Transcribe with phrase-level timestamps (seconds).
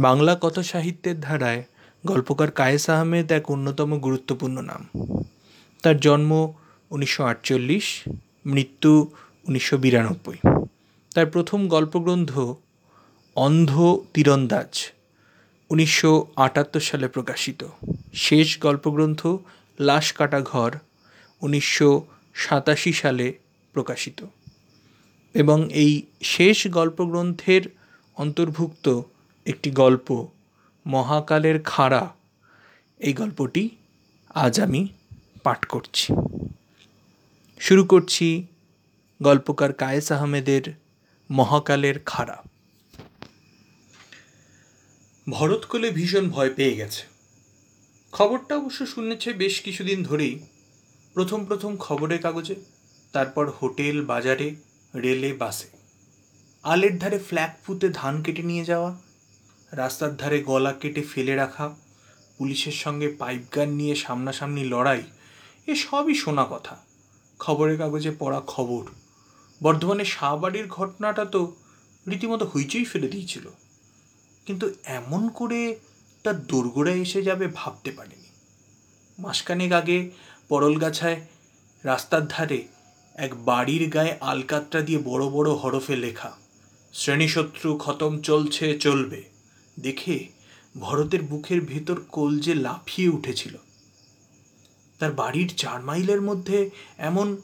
[0.00, 1.64] বাংলা কথা সাহিত্যের ধারায়
[2.06, 4.82] গল্পকার কায়েস আহমেদ এক অন্যতম গুরুত্বপূর্ণ নাম।
[5.82, 6.52] তার জন্ম
[6.90, 8.02] উনিশশো আটচল্লিশ,
[8.46, 9.10] মৃত্যু
[9.48, 10.38] উনিশশো বিরানব্বই।
[11.14, 12.38] তার প্রথম গল্পগ্রন্থ
[13.36, 14.72] অন্ধ তীরন্দাজ
[15.70, 17.64] উনিশশো আটাত্তর সালে প্রকাশিত।
[18.14, 19.26] শেষ গল্পগ্রন্থ
[19.80, 20.72] লাশ কাটা ঘর
[21.40, 23.26] উনিশশো সাতাশি সালে
[23.72, 24.24] প্রকাশিত।
[25.34, 27.62] এবং এই শেষ গল্পগ্রন্থের
[28.16, 29.00] অন্তর্ভুক্ত
[29.50, 30.08] একটি গল্প,
[30.86, 32.04] মহাকালের খাড়া।
[32.98, 33.64] এই গল্পটি
[34.34, 34.88] আজ আমি
[35.42, 36.06] পাঠ করছি।
[37.60, 38.28] শুরু করছি
[39.22, 40.64] গল্পকার কায়েস আহমেদের
[41.30, 42.36] মহাকালের খাড়া।
[45.30, 47.02] ভরতকলে ভীষণ ভয় পেয়ে গেছে।
[48.12, 50.34] খবরটা অবশ্য শুনেছে বেশ কিছুদিন ধরেই।
[51.14, 52.54] প্রথম প্রথম খবরের কাগজে,
[53.12, 54.48] তারপর হোটেল, বাজারে,
[54.94, 55.68] রেলে, বাসে।
[56.62, 58.90] আলের ধারে ফ্ল্যাগ পুঁতে ধান কেটে নিয়ে যাওয়া
[59.72, 61.74] রাস্তার ধারে গলা কেটে ফেলে রাখা,
[62.38, 65.02] পুলিশের সঙ্গে পাইপ গান নিয়ে সামনাসামনি লড়াই,
[65.66, 66.76] এ সবই শোনা কথা।
[67.38, 68.84] খবরের কাগজে পড়া খবর।
[69.62, 71.56] বর্ধমানে শাহবাড়ির ঘটনাটা তো
[72.08, 73.48] রীতিমতো হইচই ফেলে দিয়েছিল।
[74.46, 75.78] কিন্তু এমন করে
[76.22, 78.28] তার দোরগোড়ায় এসে যাবে ভাবতে পারিনি।
[79.18, 80.10] মাসখানেক আগে
[80.48, 81.26] পরলগাছায়
[81.84, 82.68] রাস্তার ধারে
[83.14, 86.32] এক বাড়ির গায়ে আলকাতটা দিয়ে বড় বড় হরফে লেখা,
[86.92, 89.39] শ্রেণীশত্রু খতম চলছে, চলবে।
[89.76, 90.28] দেখে
[90.80, 93.54] ভরতের বুকের ভেতর কলজে লাফিয়ে উঠেছিল।
[94.98, 97.36] তার বাড়ির চার মাইলের মধ্যে এমন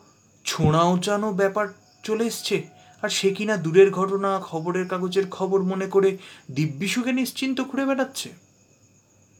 [0.45, 1.67] ছোঁড়া ওচানো ব্যাপার
[2.03, 2.57] চলে এসছে,
[3.03, 6.19] আর সে কিনা দূরের ঘটনা, খবরের কাগজের খবর মনে করে
[6.55, 8.29] দিব্যিসুখে নিশ্চিন্ত ঘুরে বেড়াচ্ছে।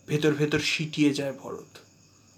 [0.09, 1.73] ভেতর ভেতর সিটিয়ে যায় ভরত।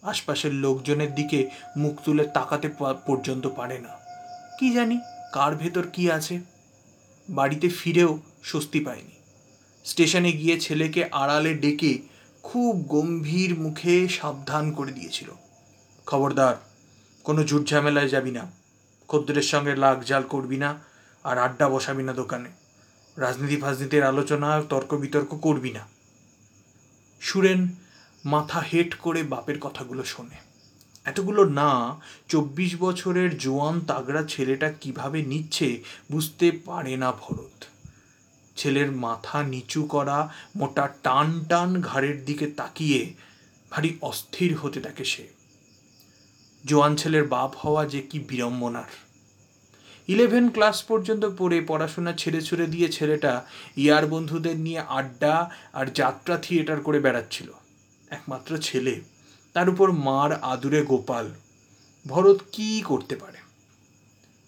[0.03, 2.69] আশপাশের লোকজনের দিকে মুখ তুলে তাকাতে
[3.07, 3.93] পর্যন্ত পারে না।
[4.59, 4.97] কি জানি
[5.33, 6.41] কার ভেতর কি আছে।
[7.29, 9.18] বাড়িতে ফিরেও স্বস্তি পায়নি।
[9.89, 11.93] স্টেশনে গিয়ে ছেলেকে আড়ালে ডেকে
[12.43, 15.29] খুব গম্ভীর মুখে সাবধান করে দিয়েছিল।
[16.07, 16.57] খবরদার,
[17.25, 18.45] কোনো ঝুট ঝামেলায় যাবি না।
[19.09, 20.71] খদ্দের সঙ্গে লাগ জাল করবি না
[21.25, 22.51] আর আড্ডা বসাবি না দোকানে।
[23.17, 25.87] রাজনীতি ফাজনীতির আলোচনা তর্ক বিতর্ক করবি না।
[27.21, 27.69] সুরেন
[28.25, 30.39] মাথা হেট করে বাপের কথাগুলো শোনে।
[31.05, 35.69] এতগুলো না, চব্বিশ বছরের জোয়ান তাগড়া ছেলেটা কীভাবে নিচ্ছে
[36.13, 37.65] বুঝতে পারে না ভরত।
[38.59, 40.19] ছেলের মাথা নিচু করা,
[40.57, 43.01] মোটা টান টান ঘাড়ের দিকে তাকিয়ে
[43.73, 45.25] ভারী অস্থির হতে থাকে সে।
[46.65, 48.93] জোয়ান ছেলের বাপ হওয়া যে কি বিড়ম্বনার।
[50.09, 53.33] ইলেভেন ক্লাস পর্যন্ত পড়ে পড়াশোনা ছেড়ে ছুড়ে দিয়ে ছেলেটা
[53.77, 55.35] ইয়ার বন্ধুদের নিয়ে আড্ডা
[55.73, 57.49] আর যাত্রা থিয়েটার করে বেড়াচ্ছিল।
[58.11, 58.95] একমাত্র ছেলে,
[59.55, 61.27] তার উপর মার আদুরে গোপাল।
[62.07, 63.39] ভরত কি করতে পারে?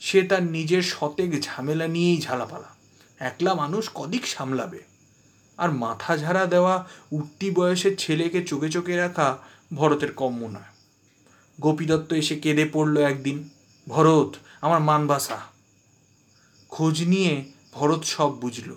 [0.00, 2.70] সে তার নিজের শতেক ঝামেলা নিয়েই ঝালাপালা।
[3.20, 4.78] একলা মানুষ কদিক সামলাবে?
[5.56, 9.38] আর মাথা ঝাড়া দেওয়া উঠতি বয়সের ছেলেকে চোখে চোখে রাখা
[9.74, 10.70] ভরতের কম্য নয়।
[11.60, 13.48] গোপীদত্ত এসে কেঁদে পড়ল একদিন,
[13.88, 15.40] ভরত, আমার মানবাসা
[16.68, 18.76] খোঁজ নিয়ে ভরত সব বুঝল।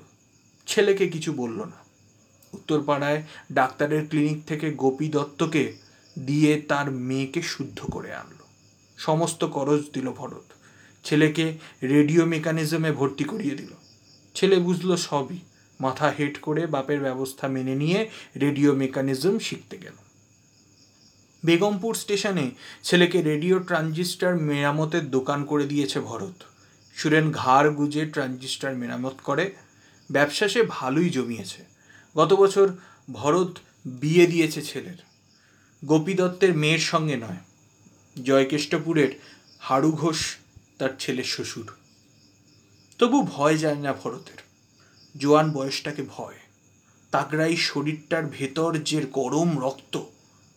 [0.68, 1.84] ছেলেকে কিছু বলল না।
[2.54, 5.74] উত্তরপাড়ায় ডাক্তারের ক্লিনিক থেকে গোপী দত্তকে
[6.20, 8.46] দিয়ে তার মেয়েকে শুদ্ধ করে আনলো।
[8.98, 10.44] সমস্ত করজ দিল ভরত।
[11.04, 13.74] ছেলেকে রেডিও মেকানিজমে ভর্তি করিয়ে দিল।
[14.36, 15.40] ছেলে বুঝলো সবই।
[15.80, 18.10] মাথা হেট করে বাপের ব্যবস্থা মেনে নিয়ে
[18.42, 19.94] রেডিও মেকানিজম শিখতে গেল।
[21.46, 22.52] বেগমপুর স্টেশনে
[22.84, 26.44] ছেলেকে রেডিও ট্রানজিস্টার মেরামতের দোকান করে দিয়েছে ভরত।
[26.96, 29.54] সুরেন ঘাড় গুজে ট্রানজিস্টার মেরামত করে।
[30.12, 31.66] ব্যবসা সে ভালোই জমিয়েছে।
[32.18, 32.74] গত বছর
[33.12, 34.98] ভরত বিয়ে দিয়েছে ছেলের।
[35.86, 37.42] গোপী দত্তের মেয়ের সঙ্গে নয়।
[38.24, 39.20] জয়কেষ্টপুরের
[39.60, 40.36] হাড়ু ঘোষ
[40.78, 41.72] তার ছেলের শ্বশুর।
[42.98, 44.38] তবু ভয় যায় না ভরতের।
[45.18, 46.36] জোয়ান বয়সটাকে ভয়।
[47.12, 50.02] তাগড়াই শরীরটার ভেতর যে গরম রক্ত,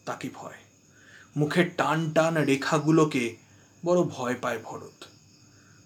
[0.05, 0.55] তাকে ভয়।
[1.37, 3.37] মুখের টান টান রেখাগুলোকে
[3.85, 5.05] বড় ভয় পায় ভরত।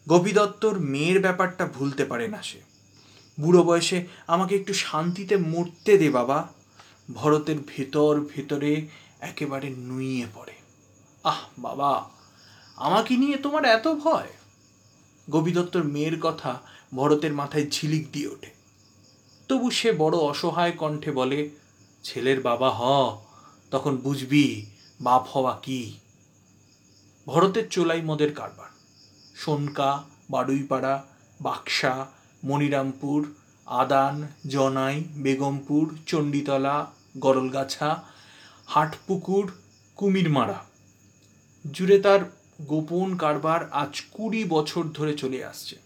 [0.08, 2.60] গোপীদত্তর মেয়ের ব্যাপারটা ভুলতে পারে না সে।
[3.40, 6.48] বুড়ো বয়সে আমাকে একটু শান্তিতে মরতে দে বাবা।
[7.14, 8.88] ভরতের ভেতর ভেতরে
[9.20, 10.52] একেবারে নুইয়ে পড়ে।
[11.24, 12.10] আহ বাবা,
[12.76, 14.28] আমাকে নিয়ে তোমার এত ভয়?
[15.30, 16.62] গোপীদত্তর মেয়ের কথা
[16.94, 18.50] ভরতের মাথায় ঝিলিক দিয়ে ওঠে।
[19.48, 21.50] তবু সে বড় অসহায় কণ্ঠে বলে,
[22.04, 22.82] ছেলের বাবা হ,
[23.70, 24.66] তখন বুঝবি
[25.00, 25.98] বাপ হওয়া কি?
[27.26, 28.70] ভরতের চোলাই মদের কারবার,
[29.36, 31.04] সোনকা বাডুইপাড়া
[31.40, 32.06] বাক্সা,
[32.44, 33.34] মনিরামপুর,
[33.66, 36.86] আদান, জনাই, বেগমপুর, চণ্ডীতলা,
[37.18, 38.04] গরলগাছা,
[38.66, 39.52] হাটপুকুর,
[39.96, 40.64] কুমিরমারা।
[41.72, 42.20] জুড়ে তার
[42.66, 45.76] গোপন কারবার আজ কুড়ি বছর ধরে চলে আসছে।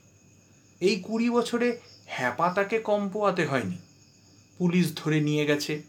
[0.81, 3.79] এই কুড়ি বছরে হ্যাপা তাকে কম পোয়াতে হয়নি।
[4.59, 5.83] পুলিশ ধরে নিয়ে গেছে,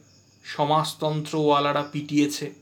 [0.43, 2.53] সমাজতন্ত্রওয়ালারা পিটিয়েছে।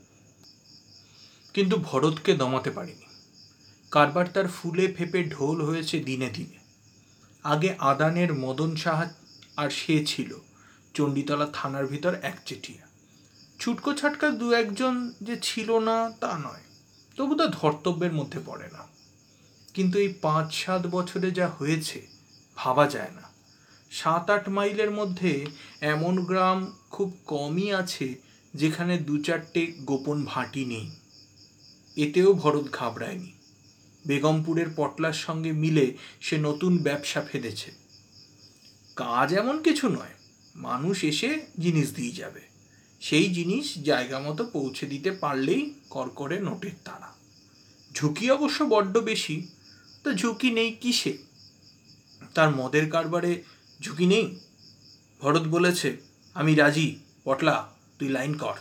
[1.54, 3.06] কিন্তু ভরতকে দমাতে পারেনি।
[3.90, 6.58] কারবার তার ফুলে ফেপে ঢোল হয়েছে দিনে দিনে।
[7.44, 9.10] আগে আদানের মদন সাহা
[9.56, 10.38] আর সে ছিল,
[10.94, 12.84] চণ্ডীতলা থানার ভিতর একচেটিয়া
[13.58, 16.73] ছুটকো ছাটকা দু একজন যে ছিল না তা নয়।
[17.16, 18.82] তবু তা ধর্তব্যের মধ্যে পড়ে না।
[19.74, 22.06] কিন্তু এই পাঁচ সাত বছরে যা হয়েছে,
[22.56, 23.24] ভাবা যায় না।
[23.90, 25.46] সাত আট মাইলের মধ্যে
[25.80, 28.14] এমন গ্রাম খুব কমই আছে
[28.54, 30.90] যেখানে দু চারটে গোপন ভাটি নেই।
[31.96, 33.32] এতেও ভরত ঘাবড়ায়নি।
[34.06, 35.86] বেগমপুরের পটলার সঙ্গে মিলে
[36.20, 37.70] সে নতুন ব্যবসা ফেলেছে
[38.96, 40.14] কাজ এমন কিছু নয়,
[40.56, 42.53] মানুষ এসে জিনিস দিয়ে যাবে।
[43.10, 47.12] জিনিস জায়গা মতো পৌঁছে দিতে পারলেই করকরে নোটের তারা।
[47.94, 49.48] ঝুঁকি অবশ্য বড্ড বেশি,
[50.04, 51.18] তো ঝুঁকি নেই কিসে?
[52.34, 53.42] তার মদের কারবারে
[53.82, 54.40] ঝুঁকি নেই?
[55.20, 55.96] ভরত বলেছে,
[56.34, 57.68] আমি রাজি, পটলা,
[57.98, 58.54] তুই লাইন কর।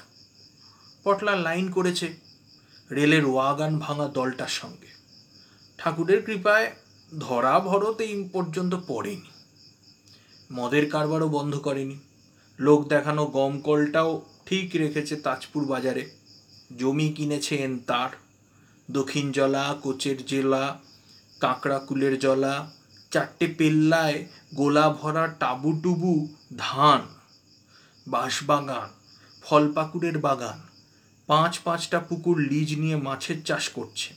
[1.03, 2.13] পটলা লাইন করেছে,
[2.91, 4.87] রেলের ওয়াগান ভাঙা দলটার সঙ্গে।
[5.77, 6.75] ঠাকুরের কৃপায়
[7.19, 9.31] ধরা ভরত এই পর্যন্ত পড়েনি।
[10.51, 11.99] মদের কারবারও বন্ধ করেনি।
[12.59, 16.03] লোক দেখানো গমকলটাও ঠিক রেখেছে তাজপুর বাজারে।
[16.77, 18.11] জমি কিনেছেন তার
[18.89, 20.63] দক্ষিণ জলা, কোচের জেলা,
[21.39, 22.55] কাঁকড়াকুলের জলা,
[23.11, 24.17] চারটে পেল্লায়
[24.55, 26.13] গোলা ভরা টাবুটুবু
[26.57, 27.01] ধান,
[28.07, 28.89] বাঁশবাগান,
[29.43, 30.59] ফলপাকুড়ের বাগান,
[31.29, 34.09] পাঁচ পাঁচটা পুকুর লিজ নিয়ে মাছের চাষ করছে।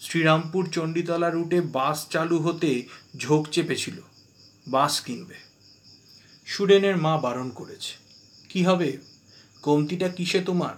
[0.00, 2.70] শ্রীরামপুর চণ্ডীতলা রুটে বাস চালু হতে
[3.16, 3.98] ঝোঁক চেপেছিল,
[4.66, 5.36] বাস কিনবে।
[6.46, 7.92] সুরেনের মা বারণ করেছে,
[8.50, 8.90] কি হবে?
[9.64, 10.74] কমতিটা কিসে তোমার?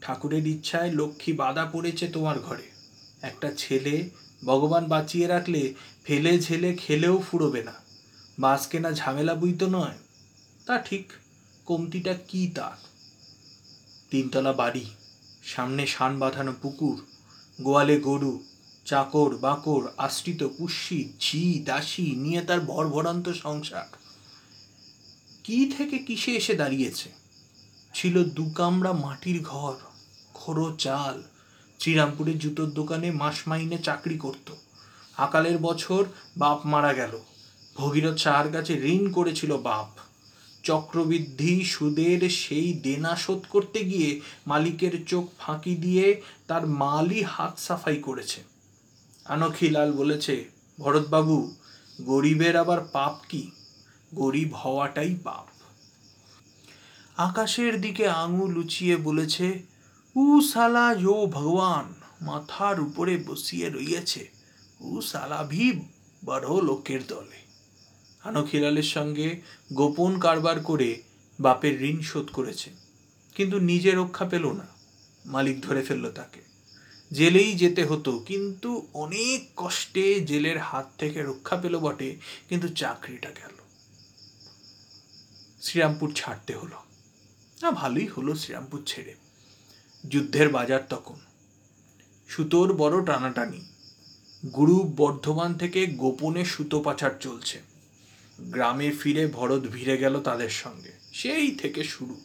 [0.00, 2.70] ঠাকুরের ইচ্ছায় লক্ষ্মী বাধা পড়েছে তোমার ঘরে।
[3.22, 4.10] একটা ছেলে
[4.44, 5.74] ভগবান বাঁচিয়ে রাখলে
[6.04, 7.72] ফেলে ঝেলে খেলেও ফুরবে না।
[8.38, 9.98] বাস কেনা ঝামেলা বুই তো নয়।
[10.66, 11.12] তা ঠিক,
[11.66, 12.76] কমতিটা কি তার?
[14.10, 14.84] তিনতলা বাড়ি,
[15.44, 17.06] সামনে শান বাঁধানো পুকুর,
[17.62, 18.44] গোয়ালে গরু,
[18.84, 23.88] চাকর বাকর, আশ্রিত পুষ্যি ঝি, দাসী, নিয়ে তার ভরভরান্ত সংসার।
[25.44, 27.17] কি থেকে কিসে এসে দাঁড়িয়েছে?
[27.94, 29.74] ছিল দু কামড়া মাটির ঘর
[30.34, 31.22] খোড়ো চাল।
[31.80, 34.52] শ্রীরামপুরের জুতোর দোকানে মাস মাইনে চাকরি করত।
[35.16, 36.04] আকালের বছর
[36.36, 37.18] বাপ মারা গেল।
[37.76, 39.88] ভগীরথ সাহার কাছে ঋণ করেছিল বাপ।
[40.62, 47.96] চক্রবৃদ্ধি সুদের সেই দেনা শোধ করতে গিয়ে মালিকের চোখ ফাঁকি দিয়ে তার মালই হাত সাফাই
[47.96, 48.42] করেছে।
[49.24, 50.44] আনখিলাল বলেছে,
[50.80, 51.54] ভরতবাবু,
[52.02, 53.50] গরিবের আবার পাপ কি?
[54.14, 55.46] গরিব হওয়াটাই পাপ।
[57.18, 59.46] আকাশের দিকে আঙুল উঁচিয়ে বলেছে,
[60.16, 61.86] উ সালা যো ভগবান,
[62.22, 64.22] মাথার উপরে বসিয়ে রইয়াছে।
[64.80, 65.66] উ সালা ভি
[66.22, 67.40] বড় লোকের দলে।
[68.24, 69.28] আনখিলালের সঙ্গে
[69.72, 70.90] গোপন কারবার করে
[71.38, 72.70] বাপের ঋণ শোধ করেছে,
[73.36, 74.66] কিন্তু নিজে রক্ষা পেল না,
[75.24, 76.42] মালিক ধরে ফেলল তাকে।
[77.10, 82.10] জেলেই যেতে হতো, কিন্তু অনেক কষ্টে জেলের হাত থেকে রক্ষা পেল বটে,
[82.48, 83.56] কিন্তু চাকরিটা গেল।
[85.62, 86.78] শ্রীরামপুর ছাড়তে হলো।
[87.62, 89.14] না, ভালোই হলো শ্রীরামপুর ছেড়ে।
[90.08, 91.16] যুদ্ধের বাজার তখন।
[92.28, 93.60] সুতোর বড় টানাটানি।
[94.56, 97.62] গুরু বর্ধমান থেকে গোপনে সুতো পাচার চলছে।
[98.40, 102.20] গ্রামে ফিরে ভরত ভিড়ে গেল তাদের সঙ্গে। সেই থেকে শুরু।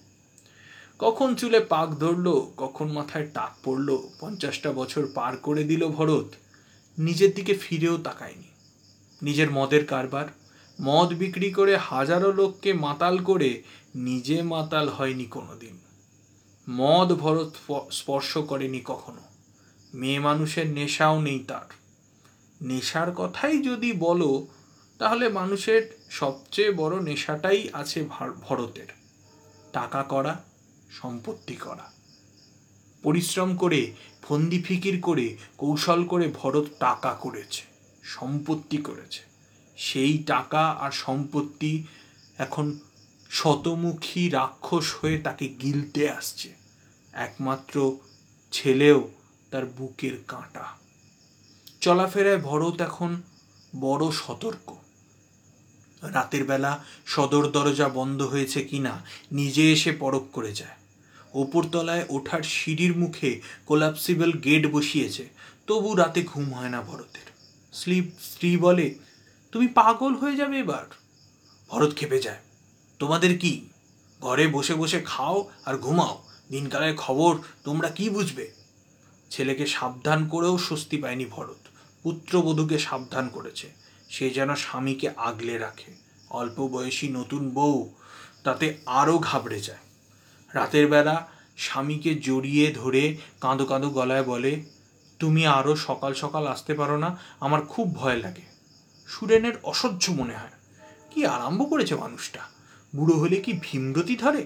[1.00, 6.34] কখন চুলে পাক ধরলো, কখন মাথায় টাক পড়ল, পঞ্চাশটা বছর পার করে দিল ভরত।
[6.98, 8.48] নিজের দিকে ফিরেও তাকায়নি।
[9.22, 10.27] নিজের মদের কারবার,
[10.81, 13.63] মদ বিক্রি করে হাজারো লোককে মাতাল করে
[13.95, 15.77] নিজে মাতাল হয়নি কোনোদিন।
[16.69, 17.55] মদ ভরত
[17.91, 19.21] স্পর্শ করেনি কখনো।
[19.93, 21.73] মেয়ে মানুষের নেশাও নেই তার।
[22.62, 24.47] নেশার কথাই যদি বলো,
[25.00, 28.05] তাহলে মানুষের সবচেয়ে বড় নেশাটাই আছে
[28.41, 28.88] ভরতের।
[29.73, 30.43] টাকা করা,
[30.91, 31.91] সম্পত্তি করা।
[33.03, 37.63] পরিশ্রম করে, ফন্দি ফিকির করে, কৌশল করে ভরত টাকা করেছে,
[38.03, 39.21] সম্পত্তি করেছে।
[39.77, 41.83] সেই টাকা আর সম্পত্তি
[42.38, 42.79] এখন
[43.34, 46.54] শতমুখী রাক্ষস হয়ে তাকে গিলতে আসছে।
[47.13, 47.98] একমাত্র
[48.52, 49.12] ছেলেও
[49.52, 50.66] তার বুকের কাঁটা।
[51.82, 53.22] চলাফেরায় ভরত এখন
[53.80, 54.75] বড় সতর্ক।
[56.02, 60.78] রাতের বেলা সদর দরজা বন্ধ হয়েছে কিনা নিজে এসে পরখ করে যায়।
[61.34, 65.30] ওপরতলায় ওঠার সিঁড়ির মুখে কোলাপসিবল গেট বসিয়েছে,
[65.68, 67.28] তবু রাতে ঘুম হয় না ভরতের।
[67.74, 68.96] স্লিপ স্ত্রী বলে,
[69.52, 70.86] তুমি পাগল হয়ে যাবে এবার?
[71.70, 72.38] ভরত খেপে যায়।
[73.00, 73.69] তোমাদের কি?
[74.21, 78.51] ঘরে বসে বসে খাও আর ঘুমাও। দিনকালের খবর তোমরা কি বুঝবে?
[79.29, 81.67] ছেলেকে সাবধান করেও স্বস্তি পায়নি ভরত।
[82.03, 83.73] পুত্রবধূকে সাবধান করেছে।
[84.09, 85.91] সে যেন স্বামীকে আগলে রাখে।
[86.29, 87.93] অল্প বয়সী নতুন বউ
[88.43, 89.77] তাতে আরও ঘাবড়ে যায়।
[90.53, 94.63] রাতের বেলা স্বামীকে জড়িয়ে ধরে কাঁদো কাঁদো গলায় বলে,
[95.19, 98.41] তুমি আরও সকাল সকাল আসতে পারো না, আমার খুব ভয় লাগে।
[99.07, 100.51] সুরেনের অসহ্য মনে হয়।
[101.12, 102.52] কি আরম্ভ করেছে মানুষটা?
[102.95, 104.45] বুড়ো হলে কি ভীমরতি ধরে?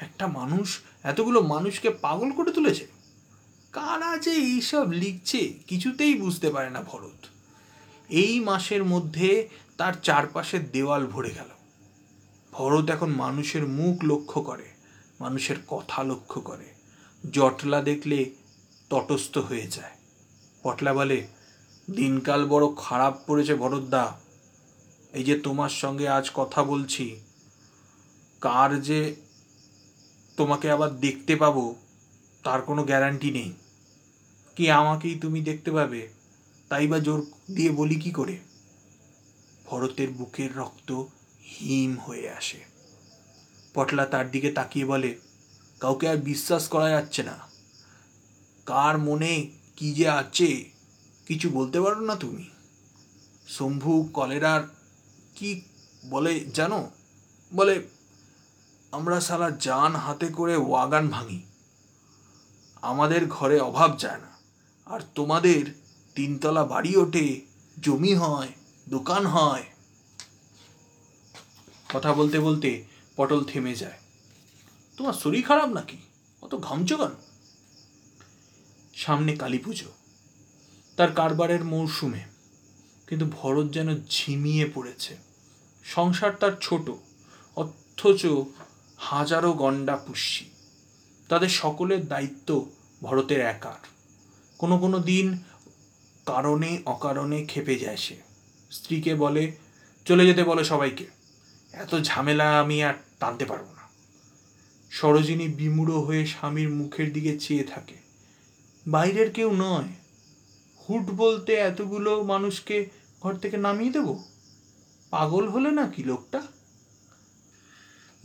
[0.00, 2.86] একটা মানুষ এতগুলো মানুষকে পাগল করে তুলেছে?
[3.72, 7.26] কারা যে এইসব লিখছে কিছুতেই বুঝতে পারে না ভরত।
[8.08, 11.48] এই মাসের মধ্যে তার চারপাশের দেওয়াল ভরে গেল।
[12.52, 14.64] ভরত এখন মানুষের মুখ লক্ষ্য করে,
[15.20, 16.74] মানুষের কথা লক্ষ্য করে।
[17.30, 18.30] জটলা দেখলে
[18.90, 19.90] তটস্থ হয়ে যায়।
[20.62, 21.26] পটলা বলে,
[21.90, 24.20] দিনকাল বড় খারাপ পড়েছে ভরতদা।
[25.12, 27.20] এই যে তোমার সঙ্গে আজ কথা বলছি
[28.44, 29.16] কার যে
[30.36, 31.76] তোমাকে আবার দেখতে পাবো,
[32.42, 33.52] তার কোনো গ্যারান্টি নেই।
[34.56, 36.08] কি আমাকেই তুমি দেখতে পাবে?
[36.68, 38.38] তাই বা জোর দিয়ে বলি কি করে?
[39.64, 41.04] ভরতের বুকের রক্ত
[41.42, 42.60] হিম হয়ে আসে।
[43.74, 45.18] পটলা তার দিকে তাকিয়ে বলে,
[45.80, 47.38] কাউকে আর বিশ্বাস করা যাচ্ছে না।
[48.66, 50.64] কার মনে কি যে আছে,
[51.26, 52.50] কিছু বলতে পারো না তুমি।
[53.48, 54.60] শম্ভু, কলেরার
[55.34, 55.62] কি
[56.10, 56.90] বলে জানো?
[57.54, 57.93] বলে
[58.94, 61.40] আমরা সারা যান হাতে করে ওয়াগান ভাঙি।
[62.82, 64.30] আমাদের ঘরে অভাব যায় না,
[64.86, 65.62] আর তোমাদের
[66.16, 67.26] তিনতলা বাড়ি ওঠে,
[67.76, 68.52] জমি হয়,
[68.86, 69.64] দোকান হয়।
[71.88, 72.70] কথা বলতে বলতে
[73.18, 73.98] পটল থেমে যায়।
[74.98, 75.98] তোমার শরীর খারাপ নাকি?
[76.42, 77.14] অত ঘামছো কেন?
[78.94, 79.90] সামনে কালী পুজো,
[80.98, 82.22] তার কারবারের মৌসুমে,
[83.08, 85.12] কিন্তু ভরত যেন ঝিমিয়ে পড়েছে।
[85.84, 86.86] সংসার তার ছোট,
[87.56, 88.22] অথচ
[89.04, 90.50] হাজারো গন্ডা পুষ্যি।
[91.28, 92.70] তাদের সকলের দায়িত্ব
[93.02, 93.86] ভরতের একার।
[94.58, 95.38] কোনো কোনো দিন
[96.26, 98.16] কারণে অকারণে খেপে যায় সে।
[98.70, 99.52] স্ত্রীকে বলে,
[100.04, 101.06] চলে যেতে বলে সবাইকে।
[101.72, 103.82] এত ঝামেলা আমি আর টানতে পারব না।
[104.90, 107.94] সরোজিনী বিমূঢ় হয়ে স্বামীর মুখের দিকে চেয়ে থাকে।
[108.86, 109.88] বাইরের কেউ নয়।
[110.88, 112.90] হুট বলতে এতগুলো মানুষকে
[113.22, 114.22] ঘর থেকে নামিয়ে দেব?
[115.10, 116.42] পাগল হলে না কি লোকটা?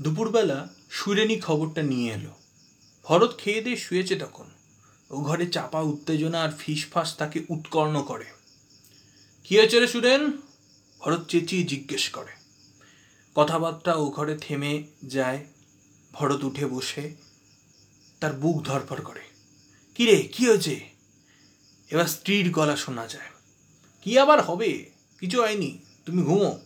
[0.02, 2.32] দুপুরবেলা সুরেনি খবরটা নিয়ে এলো।
[3.04, 4.46] ভরত খেয়ে দিয়ে শুয়েছে তখন।
[5.10, 8.26] ও ঘরে চাপা উত্তেজনা আর ফিসফাস তাকে উৎকর্ণ করে।
[9.44, 10.32] কী হয়েছে রে সুরেন?
[11.00, 12.32] ভরত চেঁচিয়ে জিজ্ঞেস করে।
[13.36, 15.46] কথাবার্তা ও ঘরে থেমে যায়।
[16.14, 17.16] ভরত উঠে বসে,
[18.20, 19.22] তার বুক ধরফর করে।
[19.96, 20.90] কি রে, কি হয়েছে?
[21.90, 23.28] এবার স্ত্রীর গলা শোনা যায়।
[24.02, 24.90] কি আবার হবে?
[25.20, 26.60] কিছু হয়নি, তুমি ঘুমো।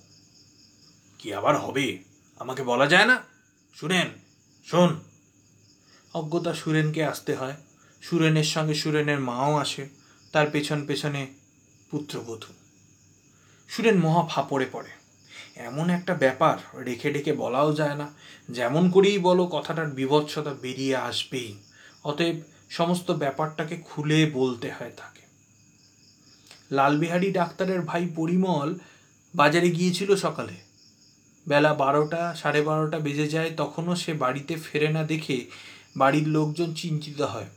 [1.20, 2.13] কি আবার হবে?
[2.44, 3.18] আমাকে বলা যায় না?
[3.74, 4.08] শুনেন
[4.66, 5.00] শোন।
[6.14, 7.54] অজ্ঞতা সুরেনকে আসতে হয়।
[8.02, 9.90] সুরেনের সঙ্গে সুরেনের মাও আসে।
[10.32, 11.28] তার পেছন পেছনে
[11.92, 12.54] পুত্রবধূ।
[13.70, 14.90] সুরেন মহা ফাপড়ে পড়ে।
[15.56, 18.14] এমন একটা ব্যাপার রেখে রেখে বলাও যায় না।
[18.50, 21.58] যেমন করেই বলো, কথাটার বিভৎসতা বেরিয়ে আসবেই।
[22.04, 22.36] অতএব
[22.70, 25.22] সমস্ত ব্যাপারটাকে খুলে বলতে হয় তাকে।
[26.72, 28.76] লালবিহারী ডাক্তারের ভাই পরিমল
[29.36, 30.63] বাজারে গিয়েছিল সকালে।
[31.48, 35.46] বেলা বারোটা, সাড়ে বারোটা বেজে যায়, তখনও সে বাড়িতে ফেরে না দেখে
[35.98, 37.50] বাড়ির লোকজন চিন্তিত হয়।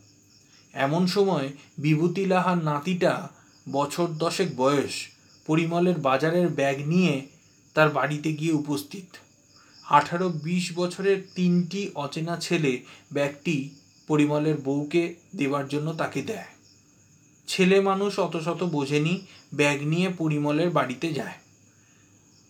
[0.74, 3.28] এমন সময় বিভূতি লাহার নাতিটা
[3.72, 4.94] বছর দশেক বয়স,
[5.46, 7.26] পরিমলের বাজারের ব্যাগ নিয়ে
[7.74, 9.04] তার বাড়িতে গিয়ে উপস্থিত।
[9.84, 12.80] আঠারো বিশ বছরের তিনটি অচেনা ছেলে
[13.12, 13.70] ব্যাগটি
[14.06, 16.48] পরিমলের বউকে দেবার জন্য তাকে দেয়।
[17.48, 19.14] ছেলে মানুষ অত শত বোঝেনি,
[19.54, 21.36] ব্যাগ নিয়ে পরিমলের বাড়িতে যায়।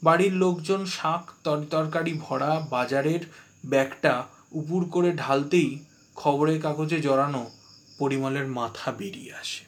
[0.07, 1.25] বাড়ির লোকজন শাক
[1.71, 3.21] তরকারি ভরা বাজারের
[3.67, 5.85] ব্যাগটা উপুর করে ঢালতেই
[6.17, 7.51] খবরের কাগজে জড়ানো
[7.99, 9.65] পরিমলের মাথা বেরিয়ে আসে।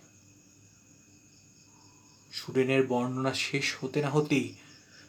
[2.32, 4.54] সুরেনের বর্ণনা শেষ হতে না হতেই,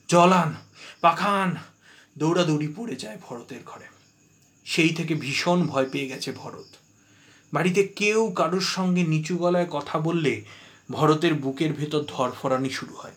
[0.09, 0.55] জলান,
[1.01, 1.55] পাখান!
[2.17, 3.85] দৌড়াদৌড়ি পড়ে যায় ভরতের ঘরে।
[4.65, 6.69] সেই থেকে ভীষণ ভয় পেয়ে গেছে ভরত।
[7.53, 10.45] বাড়িতে কেউ কারোর সঙ্গে নিচু গলায় কথা বললে
[10.91, 13.13] ভরতের বুকের ভেতর ধরফরানি শুরু হয়।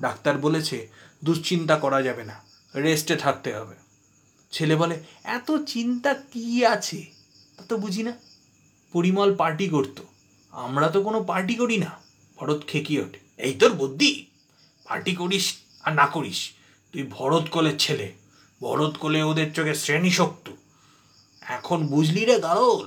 [0.00, 0.88] ডাক্তার বলেছে,
[1.24, 2.36] দুশ্চিন্তা করা যাবে না
[2.74, 3.76] রেস্টে থাকতে হবে।
[4.52, 4.96] ছেলে বলে,
[5.36, 7.00] এত চিন্তা কি আছে?
[7.56, 8.12] তা তো বুঝি না।
[8.94, 10.02] পরিমল পার্টি করতো।
[10.52, 11.90] আমরা তো কোনো পার্টি করি না,
[12.38, 14.12] ভরত খেকিয়ে ওঠে। এই তোর বুদ্ধি,
[14.86, 15.46] পার্টি করিস
[15.84, 16.40] আর না করিস।
[16.92, 18.08] তুই ভরত কোলের ছেলে,
[18.60, 20.46] ভরত কোলে ওদের চোখে শ্রেণি শক্ত
[21.56, 22.86] এখন বুঝলি রে গারল,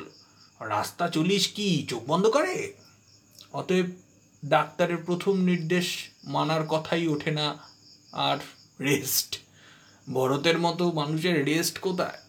[0.76, 2.56] রাস্তা চলিস কি, চোখ বন্ধ করে?
[3.54, 3.88] অতএব
[4.46, 7.60] ডাক্তারের প্রথম নির্দেশ মানার কথাই ওঠে না।
[8.14, 8.38] আর
[8.80, 9.40] রেস্ট
[10.14, 12.20] ভরতের মতো মানুষের রেস্ট কোথায়?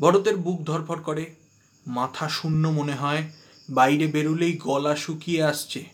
[0.00, 1.34] ভরতের বুক ধরফর করে,
[1.86, 3.32] মাথা শূন্য মনে হয়,
[3.70, 5.84] বাইরে বেরোলেই গলা শুকিয়ে আসছে।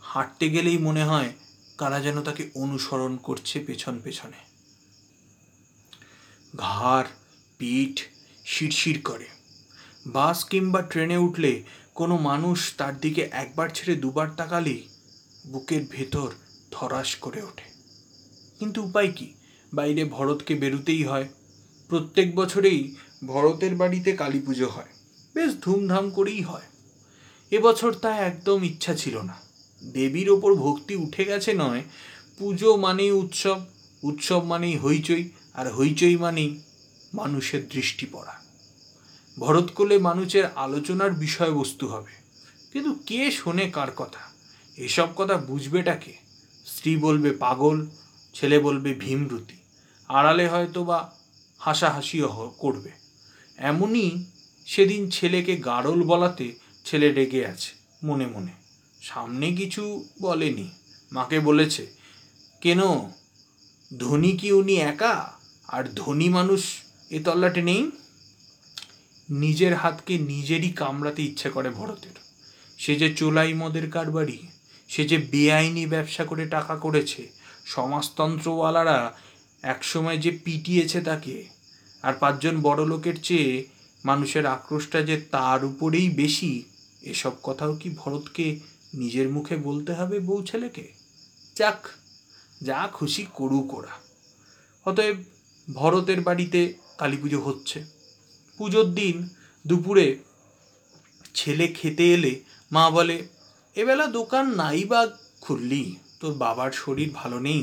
[0.00, 1.32] হাঁটতে গেলেই মনে হয়
[1.78, 4.48] কারা যেন তাকে অনুসরণ করছে পেছন পেছনে।
[6.56, 7.08] ঘাড়,
[7.58, 8.00] পিঠ
[8.44, 9.26] শিরশির করে।
[10.06, 11.64] বাস কিংবা ট্রেনে উঠলে
[11.98, 14.88] কোনো মানুষ তার দিকে একবার ছেড়ে দুবার তাকালেই
[15.46, 16.32] বুকের ভেতর
[16.70, 17.62] ধরাস করে ওঠে।
[18.58, 19.34] কিন্তু উপায় কি?
[19.74, 21.28] বাইরে ভরতকে বেরুতেই হয়।
[21.88, 22.94] প্রত্যেক বছরেই
[23.26, 24.86] ভরতের বাড়িতে কালী পুজো হয়।
[25.34, 26.62] বেশ ধুমধাম করেই হয়।
[27.50, 29.34] এবছর তা একদম ইচ্ছা ছিল না।
[29.92, 31.82] দেবীর ওপর ভক্তি উঠে গেছে নয়।
[32.38, 33.60] পুজো মানেই উৎসব।
[34.02, 36.62] উৎসব মানেই হইচই। আর হইচই মানেই
[37.14, 38.47] মানুষের দৃষ্টি পড়া।
[39.38, 42.12] ভরতকোলে মানুষের আলোচনার বিষয়বস্তু হবে।
[42.72, 44.20] কিন্তু কে শোনে কার কথা?
[44.76, 46.12] এসব কথা বুঝবেটা কে?
[46.66, 47.86] স্ত্রী বলবে পাগল,
[48.34, 49.56] ছেলে বলবে ভীমরুতি,
[50.08, 50.98] আড়ালে হয়তো বা
[51.58, 52.90] হাসাহাসিও করবে।
[53.56, 54.24] এমনই
[54.66, 56.46] সেদিন ছেলেকে গাড়ল বলাতে
[56.84, 57.70] ছেলে ডেকে আছে,
[58.04, 58.52] মনে মনে।
[59.02, 60.70] সামনে কিছু বলেনি,
[61.12, 61.86] মাকে বলেছে,
[62.60, 62.80] কেন,
[63.98, 65.32] ধনী কি উনি একা?
[65.68, 66.62] আর ধনী মানুষ
[67.10, 67.90] এ তল্লাটে নেই?
[69.30, 72.10] নিজের হাতকে নিজেরই কামড়াতে ইচ্ছে করে ভরতের।
[72.78, 74.46] সে যে চোলাই মদের কারবারি,
[74.88, 77.28] সে যে বেআইনি ব্যবসা করে টাকা করেছে,
[77.66, 79.18] সমাজতন্ত্রওয়ালারা
[79.62, 81.46] একসময় যে পিটিয়েছে তাকে,
[82.02, 83.64] আর পাঁচজন বড় লোকের চেয়ে
[84.04, 86.64] মানুষের আক্রোশটা যে তার উপরেই বেশি,
[87.02, 88.60] এসব কথাও কি ভরতকে
[88.94, 90.92] নিজের মুখে বলতে হবে বউ ছেলেকে?
[91.56, 91.88] যাক,
[92.62, 93.88] যা খুশি করুক ওরা।
[94.90, 95.16] অতএব
[95.74, 97.97] ভরতের বাড়িতে কালী পুজো হচ্ছে।
[98.58, 99.28] পুজোর দিন
[99.66, 100.18] দুপুরে
[101.34, 102.40] ছেলে খেতে এলে
[102.72, 103.28] মা বলে,
[103.76, 105.06] এবেলা দোকান নাই বা
[105.40, 105.96] খুললি?
[106.20, 107.62] তোর বাবার শরীর ভালো নেই।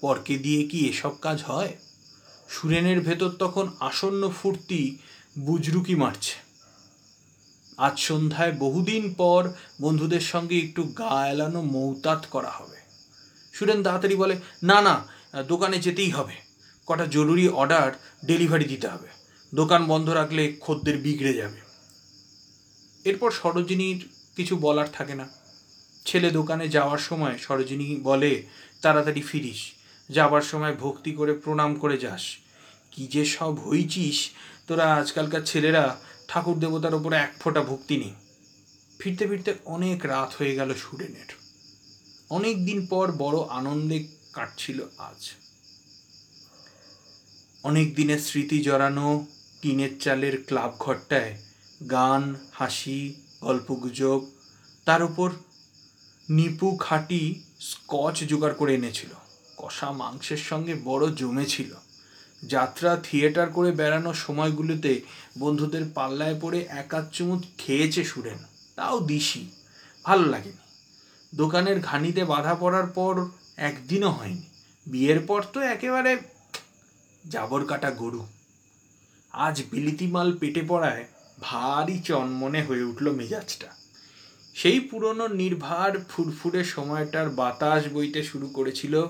[0.00, 1.72] পরকে দিয়ে কি এসব কাজ হয়?
[2.48, 4.98] সুরেনের ভেতর তখন আসন্ন ফুর্তি
[5.38, 6.36] বুজরুকি মারছে।
[7.76, 12.76] আজ সন্ধ্যায় বহুদিন পর বন্ধুদের সঙ্গে একটু গা এলানো মৌতাত করা হবে।
[13.52, 14.94] সুরেন তাড়াতাড়ি বলে, না না,
[15.42, 16.34] দোকানে যেতেই হবে।
[16.86, 17.92] কটা জরুরি অর্ডার
[18.24, 19.19] ডেলিভারি দিতে হবে।
[19.54, 21.60] দোকান বন্ধ রাখলে খদ্দের বিগড়ে যাবে।
[23.04, 25.28] এরপর সরোজিনীর কিছু বলার থাকে না।
[26.06, 28.42] ছেলে দোকানে যাওয়ার সময় সরোজিনী বলে,
[28.80, 29.72] তাড়াতাড়ি ফিরিস,
[30.10, 32.36] যাবার সময় ভক্তি করে প্রণাম করে যাস।
[32.90, 34.30] কি যে সব হইছিস,
[34.66, 38.14] তোরা আজকালকার ছেলেরা ঠাকুর দেবতার ওপরে এক ফোঁটা ভক্তি নেই
[38.98, 41.34] ফিরতে ফিরতে অনেক রাত হয়ে গেল সুরেনের।
[42.30, 45.30] অনেক দিন পর বড় আনন্দে কাটছিল আজ।
[47.62, 49.26] অনেক দিনের স্মৃতি জড়ানো
[49.62, 51.38] টিনের চালের ক্লাব ঘরটায়
[51.90, 54.26] গান, হাসি, গল্পগুজব,
[54.84, 55.30] তার উপর
[56.30, 59.08] নিপু খাটি স্কচ জোগাড় করে এনেছিল।
[59.56, 61.74] কষা মাংসের সঙ্গে বড় জমেছিল।
[62.42, 65.00] যাত্রা থিয়েটার করে বেড়ানোর সময়গুলোতে
[65.38, 68.38] বন্ধুদের পাল্লায় পড়ে এক আধ চুমুট খেয়েছে সুরেন।
[68.76, 69.50] তাও দিশি,
[70.04, 70.62] ভালো লাগেনি।
[71.34, 74.42] দোকানের ঘানিতে বাধা পড়ার পর একদিনও হয়নি।
[74.86, 76.16] বিয়ের পর তো একেবারে
[77.30, 78.26] জাবর কাটা গরু।
[79.32, 81.06] আজ বিলিতি মাল পেটে পড়ায়
[81.40, 83.66] ভারী চনমনে হয়ে উঠল মেজাজটা।
[84.54, 89.06] সেই পুরনো নির্ভার ফুরফুরে সময়টার বাতাস বইতে শুরু করেছিল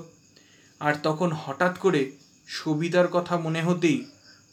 [0.81, 2.13] আর তখন হঠাৎ করে
[2.47, 4.05] সবিতার কথা মনে হতেই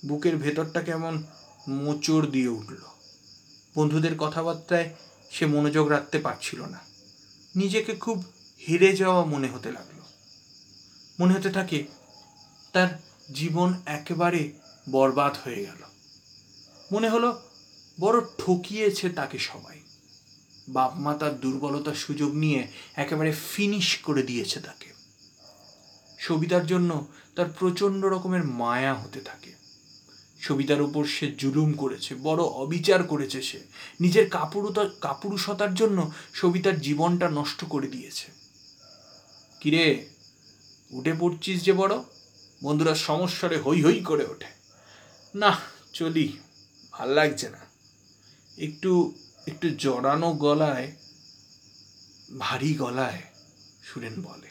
[0.05, 1.23] বুকের ভেতরটা কেমন
[1.67, 2.77] মোচড় দিয়ে উঠল।
[3.75, 4.95] বন্ধুদের কথাবার্তায়
[5.31, 6.79] সে মনোযোগ রাখতে পারছিল না।
[7.55, 8.23] নিজেকে খুব
[8.69, 10.01] হেরে যাওয়া মনে হতে লাগল।
[11.19, 11.83] মনে হতে থাকে,
[12.73, 12.87] তার
[13.33, 14.51] জীবন একেবারে
[14.91, 15.83] বরবাদ হয়ে গেল।
[16.91, 17.41] মনে হলো
[17.99, 19.79] বড় ঠকিয়েছে তাকে সবাই।
[20.69, 24.93] বাপ মা তার দুর্বলতার সুযোগ নিয়ে একেবারে ফিনিশ করে দিয়েছে তাকে।
[26.19, 29.51] সবিতার জন্য তার প্রচণ্ড রকমের মায়া হতে থাকে।
[30.39, 33.59] সবিতার উপর সে জুলুম করেছে, বড় অবিচার করেছে সে।
[34.01, 38.31] নিজের কাপুরুতা, কাপুরুষতার জন্য সবিতার জীবনটা নষ্ট করে দিয়েছে।
[39.59, 40.09] কিরে,
[40.91, 42.03] উঠে পড়ছিস যে বড়?
[42.63, 44.56] বন্ধুরা সমস্যারে হই হই করে ওঠে।
[45.35, 45.57] না,
[45.93, 46.37] চলি,
[46.91, 47.57] ভালো লাগছে না।
[48.57, 49.13] একটু
[49.47, 50.95] একটু জড়ানো গলায়,
[52.39, 53.21] ভারী গলায়
[53.83, 54.47] সুরেন বলে,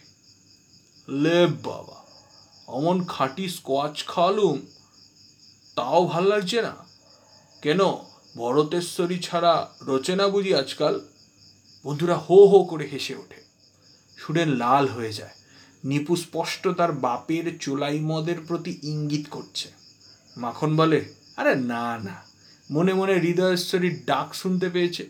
[1.08, 2.04] লে বাবা,
[2.66, 4.66] অমন খাঁটি স্কোয়াচ খাওয়ালুম,
[5.74, 6.74] তাও ভালো লাগছে না?
[7.62, 7.80] কেন,
[8.36, 11.08] ভরতেশ্বরী ছাড়া রচে না বুঝি আজকাল?
[11.84, 13.44] বন্ধুরা হো হো করে হেসে ওঠে।
[14.16, 15.34] সুরেন লাল হয়ে যায়।
[15.84, 19.85] নিপু স্পষ্ট তার বাপের চোলাই মদের প্রতি ইঙ্গিত করছে।
[20.36, 21.14] মাখন বলে?
[21.36, 22.22] আরে না না।
[22.70, 25.08] মনে মনে হৃদয়েশ্বরীর ডাক শুনতে পেয়েছে।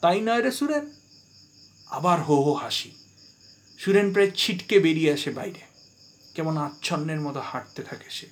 [0.00, 0.90] তাই নয় রে সুরেন?
[1.90, 2.90] আবার হো হো হাসি।
[3.78, 5.60] সুরেন প্রায় ছিটকে বেরিয়ে আসে বাইরে।
[6.34, 8.26] কেমন আচ্ছন্নের মতো হাঁটতে থাকে সে।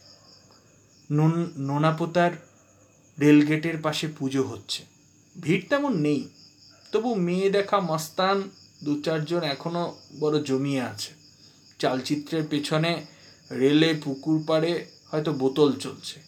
[1.11, 2.31] নুন, নোনাপোতার
[3.21, 4.85] রেলগেটের পাশে পুজো হচ্ছে।
[5.41, 6.29] ভিড় তেমন নেই।
[6.93, 8.51] তবু মেয়ে দেখা মস্তান
[8.85, 11.13] দু চারজন এখনও বড় জমিয়ে আছে।
[11.79, 13.07] চালচিত্রের পেছনে
[13.51, 16.21] রেলে, পুকুর পাড়ে হয়তো বোতল চলছে।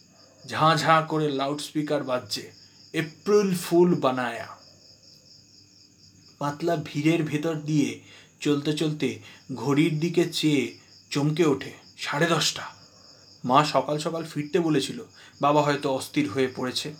[0.48, 2.52] ঝাঁ ঝাঁ করে লাউড স্পিকার বাজছে।
[2.92, 4.46] এপ্রিল ফুল বানায়া।
[6.38, 8.00] পাতলা ভিড়ের ভেতর দিয়ে
[8.40, 9.18] চলতে চলতে
[9.54, 10.78] ঘড়ির দিকে চেয়ে
[11.10, 12.62] চমকে ওঠে সাড়ে দশটা।
[13.44, 15.02] মা সকাল সকাল ফিরতে বলেছিল,
[15.40, 16.94] বাবা হয়তো অস্থির হয়ে পড়েছে।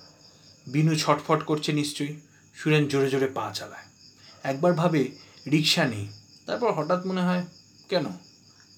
[0.66, 2.20] বিনু ছটফট করছে নিশ্চয়ই।
[2.54, 3.82] সুরেন জোরে জোরে পা চালায়।
[4.42, 5.10] একবার ভাবে,
[5.50, 6.08] রিক্সা নেই।
[6.46, 7.46] তারপর হঠাৎ মনে হয়,
[7.88, 8.04] কেন?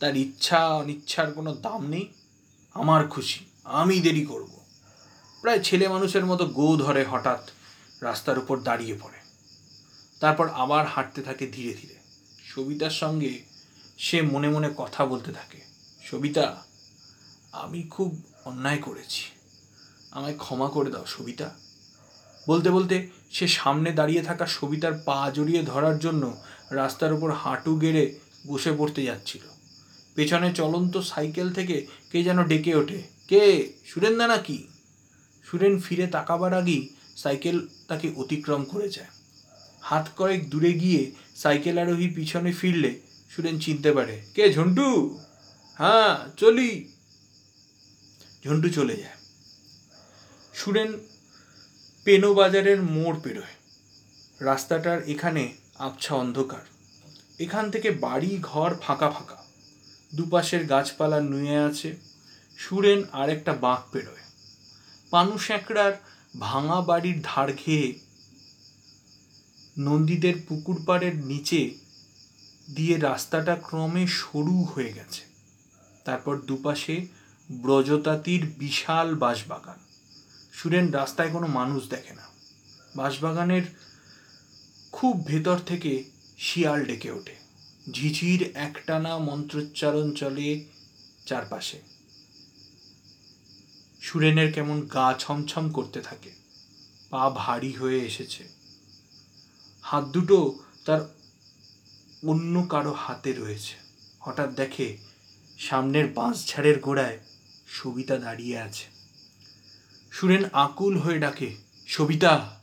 [0.00, 2.08] তার ইচ্ছা অনিচ্ছার কোনো দাম নেই।
[2.74, 4.48] আমার খুশি, আমি দেরি করব।
[5.40, 7.50] প্রায় ছেলে মানুষের মতো গো ধরে হঠাৎ
[8.02, 9.18] রাস্তার উপর দাঁড়িয়ে পড়ে।
[10.20, 11.94] তারপর আবার হাঁটতে থাকে ধীরে ধীরে।
[12.44, 13.42] সবিতার সঙ্গে
[13.98, 15.61] সে মনে মনে কথা বলতে থাকে।
[16.02, 16.64] সবিতা,
[17.52, 19.22] আমি খুব অন্যায় করেছি।
[20.11, 21.50] আমায় ক্ষমা করে দাও সবিতা।
[22.48, 26.37] বলতে বলতে সে সামনে দাঁড়িয়ে থাকা সবিতার পা জড়িয়ে ধরার জন্য
[26.70, 29.51] রাস্তার উপর হাঁটু গেড়ে বসে পড়তে যাচ্ছিল।
[30.14, 33.72] পেছনে চলন্ত সাইকেল থেকে কে যেন ডেকে ওঠে। কে?
[33.87, 34.68] সুরেন্দা নাকি?
[35.44, 39.09] সুরেন ফিরে তাকাবার আগেই সাইকেল তাকে অতিক্রম করে যায়
[39.81, 45.18] হাত কয়েক দূরে গিয়ে সাইকেল আরোহী পিছনে ফিরলে সুরেন চিনতে পারে, কে ঝন্টু?
[45.79, 46.92] হ্যাঁ চলি।
[48.44, 49.16] ঝন্টু চলে যায়।
[50.55, 50.92] সুরেন
[52.05, 53.53] পেনো বাজারের মোড় পেরোয়।
[54.40, 56.64] রাস্তাটার এখানে আবছা অন্ধকার।
[57.38, 59.41] এখান থেকে বাড়ি, ঘর ফাঁকা ফাঁকা।
[60.14, 61.96] দুপাশের গাছপালা নুয়ে আছে,
[62.59, 64.22] সুরেন আর একটা বাঁক পেরোয়।
[65.11, 65.92] পানু স্যাঁকড়ার
[66.40, 67.98] ভাঙা বাড়ির ধার ঘেয়ে
[69.79, 71.70] নন্দীদের পুকুর পাড়ের নিচে
[72.75, 75.22] দিয়ে রাস্তাটা ক্রমে সরু হয়ে গেছে।
[76.05, 77.07] তারপর দুপাশে
[77.51, 79.79] ব্রজতাতির বিশাল বাঁশবাগান।
[80.53, 82.22] সুরেন রাস্তায় কোনো মানুষ দেখে না।
[82.96, 83.62] বাঁশবাগানের
[84.92, 86.05] খুব ভেতর থেকে
[86.38, 87.41] শিয়াল ডেকে ওঠে।
[87.90, 90.64] ঝিঝির একটানা মন্ত্রোচ্চারণ চলে
[91.26, 91.80] চারপাশে।
[94.02, 96.30] সুরেনের কেমন গা ছমছম করতে থাকে,
[97.10, 98.48] পা ভারী হয়ে এসেছে।
[99.82, 101.00] হাত দুটো তার
[102.26, 103.74] অন্য কারও হাতে রয়েছে।
[104.20, 104.96] হঠাৎ দেখে
[105.58, 107.18] সামনের বাঁশ বাঁশঝাড়ের গোড়ায়
[107.66, 108.84] সবিতা দাঁড়িয়ে আছে।
[110.12, 112.60] সুরেন আকুল হয়ে ডাকে, সবিতা!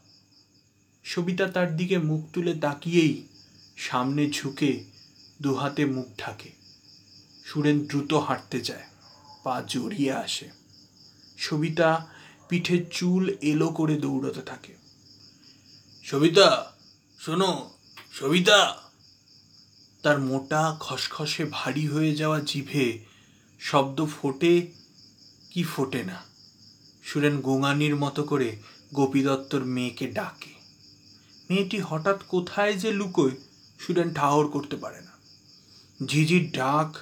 [1.04, 3.28] সবিতা তার দিকে মুখ তুলে তাকিয়েই
[3.78, 4.89] সামনে ঝুঁকে
[5.42, 6.50] দুহাতে মুখ ঢাকে।
[7.46, 8.84] সুরেন দ্রুত হাঁটতে যায়
[9.44, 10.50] পা জড়িয়ে আসে।
[11.38, 12.08] সবিতা
[12.50, 14.74] পিঠের চুল এলো করে দৌড়তে থাকে।
[16.04, 16.74] সবিতা
[17.20, 17.70] শোনো
[18.14, 18.78] সবিতা!
[20.04, 23.06] তার মোটা খসখসে ভারী হয়ে যাওয়া জিভে
[23.60, 24.68] শব্দ ফোটে
[25.52, 26.24] কি ফোটে না।
[27.04, 28.56] সুরেন গোঙানির মতো করে
[28.94, 30.54] গোপী দত্তর মেয়েকে ডাকে।
[31.50, 33.32] মেয়েটি হঠাৎ কোথায় যে লুকোয়
[33.80, 35.09] সুরেন ঠাহর করতে পারে না।
[36.08, 36.98] ঝিঝির ডাক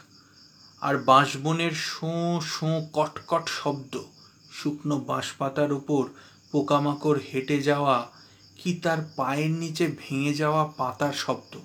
[0.82, 4.04] আর বাঁশবনের শোঁ শোঁ কটকট শব্দ।
[4.52, 6.08] শুকনো বাঁশপাতার উপর
[6.52, 8.12] পোকামাকড় হেঁটে যাওয়া
[8.58, 11.58] কি তার পায়ের নিচে ভেঙে যাওয়া পাতার শব্দ?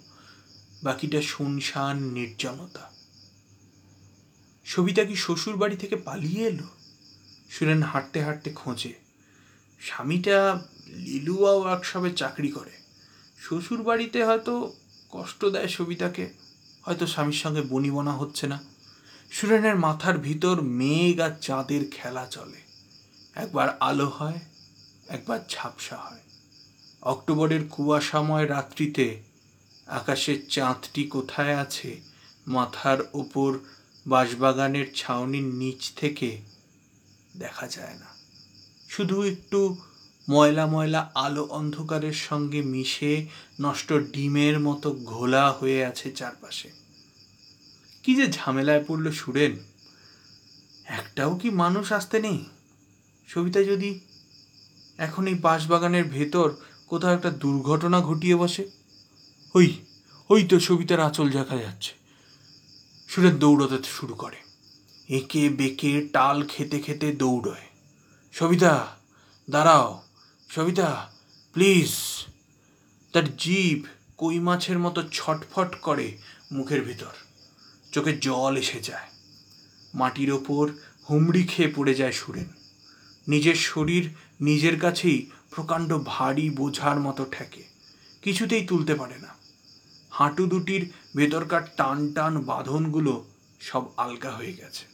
[0.82, 2.92] বাকিটা শুনশান নির্জনতা।
[4.64, 6.64] সবিতা কি শ্বশুর বাড়ি থেকে পালিয়ে এলো?
[7.50, 8.94] সুরেন হাঁটতে হাঁটতে খোঁজে।
[9.80, 12.70] স্বামীটা লিলুয়া ওয়ার্কশপে চাকরি করে।
[13.40, 14.72] শ্বশুর বাড়িতে হয়তো
[15.10, 16.51] কষ্ট দেয় সবিতাকে।
[16.82, 18.58] হয়তো স্বামীর সঙ্গে বনিবনা হচ্ছে না।
[19.30, 22.60] সুরেনের মাথার ভিতর মেঘ আর চাঁদের খেলা চলে।
[23.34, 24.40] একবার আলো হয়,
[25.08, 26.20] একবার ঝাপসা হয়।
[27.02, 29.22] অক্টোবরের কুয়াশাময় রাত্রিতে
[29.86, 32.00] আকাশের চাঁদটি কোথায় আছে?
[32.46, 33.58] মাথার ওপর
[34.06, 36.40] বাঁশবাগানের ছাউনির নিচ থেকে
[37.36, 38.06] দেখা যায় না।
[38.88, 39.76] শুধু একটু
[40.30, 43.28] ময়লা ময়লা আলো অন্ধকারের সঙ্গে মিশে
[43.60, 46.70] নষ্ট ডিমের মতো ঘোলা হয়ে আছে চারপাশে।
[48.02, 49.56] কি যে ঝামেলায় পড়ল সুরেন।
[50.84, 52.44] একটাও কি মানুষ আসতে নেই?
[53.28, 54.00] সবিতা যদি
[54.98, 56.54] এখন এই বাঁশবাগানের ভেতর
[56.86, 58.70] কোথাও একটা দুর্ঘটনা ঘটিয়ে বসে।
[59.54, 59.74] ওই
[60.28, 61.92] ওই তো সবিতার আঁচল দেখা যাচ্ছে।
[63.08, 64.36] সুরেন দৌড়তে শুরু করে।
[65.08, 67.66] এঁকে বেঁকে টাল খেতে খেতে দৌড়য়।
[68.32, 68.96] সবিতা,
[69.50, 70.02] দাঁড়াও।
[70.54, 71.12] সবিতা
[71.52, 71.92] প্লিজ
[73.12, 73.84] তার জীব
[74.18, 76.18] কই মাছের মতো ছটফট করে
[76.52, 77.12] মুখের ভিতর।
[77.92, 79.08] চোখে জল এসে যায়।
[79.94, 80.70] মাটির ওপর
[81.10, 82.48] হুমড়ি খেয়ে পড়ে যায় সুরেন।
[83.28, 84.08] নিজের শরীর
[84.40, 87.62] নিজের কাছেই প্রকাণ্ড ভারী বোঝার মতো ঠেকে।
[88.22, 89.28] কিছুতেই তুলতে পারে না।
[90.10, 93.24] হাঁটু দুটির ভেতরকার টান টান বাঁধনগুলো
[93.60, 94.84] সব আলগা হয়ে গেছে।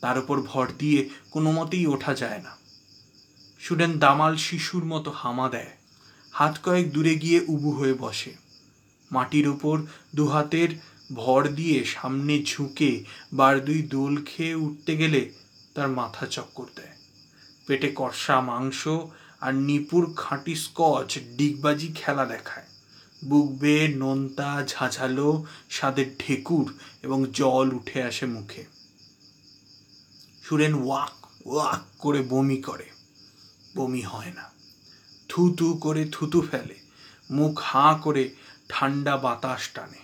[0.00, 2.65] তার উপর ভর দিয়ে কোনো মতেই ওঠা যায় না।
[3.68, 5.70] সুরেন দামাল শিশুর মতো হামা দেয়।
[6.32, 8.34] হাত কয়েক দূরে গিয়ে উবু হয়ে বসে।
[9.12, 9.82] মাটির ওপর
[10.14, 10.68] দুহাতের
[11.14, 15.32] ভর দিয়ে সামনে ঝুঁকে বার দুই দোল খেয়ে উঠতে গেলে
[15.74, 16.88] তার মাথা চক্কর দেয়।
[17.66, 18.88] পেটে কষা মাংস
[19.40, 22.66] আর নিপুর খাঁটি স্কচ ডিগবাজি খেলা দেখায়।
[23.28, 28.64] বুক বেয়ে নোনতা ঝাঁঝালো স্বাদের ঢেকুর এবং জল উঠে আসে মুখে।
[30.42, 32.95] সুরেন ওয়াক ওয়াক করে বমি করে।
[33.76, 34.44] বমি হয় না।
[35.28, 36.76] থু থু করে থুতু ফেলে,
[37.30, 38.34] মুখ হাঁ করে
[38.68, 40.00] ঠান্ডা বাতাস টানে।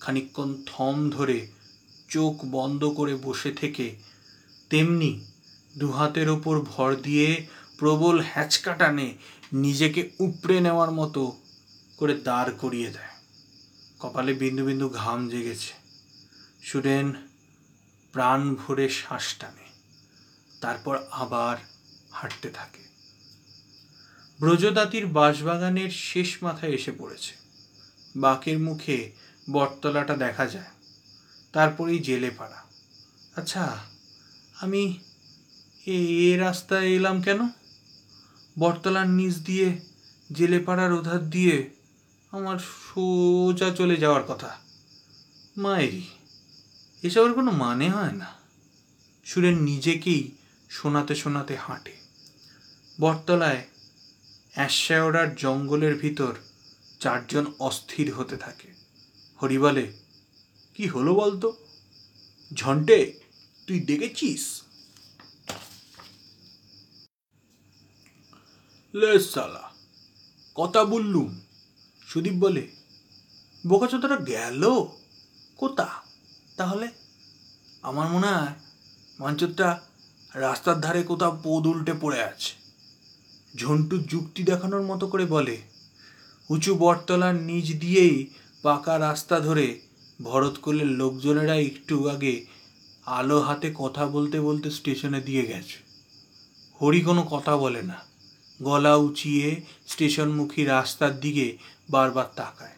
[0.00, 1.38] খানিকক্ষণ থম ধরে
[2.08, 3.96] চোখ বন্ধ করে বসে থেকে
[4.70, 5.24] তেমনি
[5.78, 7.46] দুহাতের ওপর ভর দিয়ে
[7.78, 9.08] প্রবল হ্যাচকা টানে
[9.52, 11.22] নিজেকে উপড়ে নেওয়ার মতো
[11.96, 13.12] করে দাঁড় করিয়ে দেয়।
[14.00, 15.72] কপালে বিন্দু বিন্দু ঘাম জেগেছে।
[16.62, 17.12] সুরেন
[18.12, 19.66] প্রাণ ভরে শ্বাস টানে।
[20.60, 21.56] তারপর আবার
[22.12, 22.85] হাঁটতে থাকে।
[24.40, 27.32] ব্রজদাতির বাঁশবাগানের শেষ মাথায় এসে পড়েছে।
[28.16, 29.10] বাকের মুখে
[29.50, 30.70] বটতলাটা দেখা যায়,
[31.52, 32.60] তারপরেই জেলে পাড়া।
[33.36, 33.78] আচ্ছা
[34.60, 34.98] আমি
[35.86, 37.40] এ রাস্তায় এলাম কেন?
[38.58, 39.80] বটতলার নিচ দিয়ে,
[40.32, 41.70] জেলে পাড়ার ওধার দিয়ে
[42.30, 44.50] আমার সোজা চলে যাওয়ার কথা।
[45.56, 46.06] মায়েরি,
[47.02, 48.28] এসবের কোনো মানে হয় না।
[49.24, 50.22] সুরেন নিজেকেই
[50.70, 51.94] শোনাতে শোনাতে হাঁটে।
[53.00, 53.62] বটতলায়
[54.56, 56.34] অ্যাশ্যাওড়ার জঙ্গলের ভিতর
[57.00, 58.68] চারজন অস্থির হতে থাকে।
[59.42, 59.92] হরি বলে,
[60.74, 61.48] কি হলো বলতো?
[62.54, 63.20] ঝন্টে,
[63.66, 64.62] তুই দেখেছিস
[69.34, 69.70] সালা,
[70.54, 71.40] কথা বললুম।
[72.06, 72.68] সুদীপ বলে,
[73.66, 74.62] বোকাচোদাটা গেল?
[75.56, 75.88] কোথা?
[76.56, 76.88] তাহলে?
[77.82, 78.54] আমার মনে হয়,
[79.18, 79.80] মাঞ্চরটা
[80.34, 82.65] রাস্তার ধারে কোথাও পদ উল্টে পড়ে আছে।
[83.56, 85.56] ঝন্টু যুক্তি দেখানোর মতো করে বলে,
[86.50, 88.26] উঁচু বটতলার নিচ দিয়েই
[88.62, 89.80] পাকা রাস্তা ধরে
[90.22, 92.46] ভরতকুলের লোকজনেরা একটু আগে
[93.06, 95.78] আলো হাতে কথা বলতে বলতে স্টেশনে দিয়ে গেছে।
[96.80, 97.98] হরি কোনো কথা বলে না।
[98.62, 101.58] গলা উঁচিয়ে স্টেশনমুখী রাস্তার দিকে
[101.90, 102.76] বারবার তাকায়।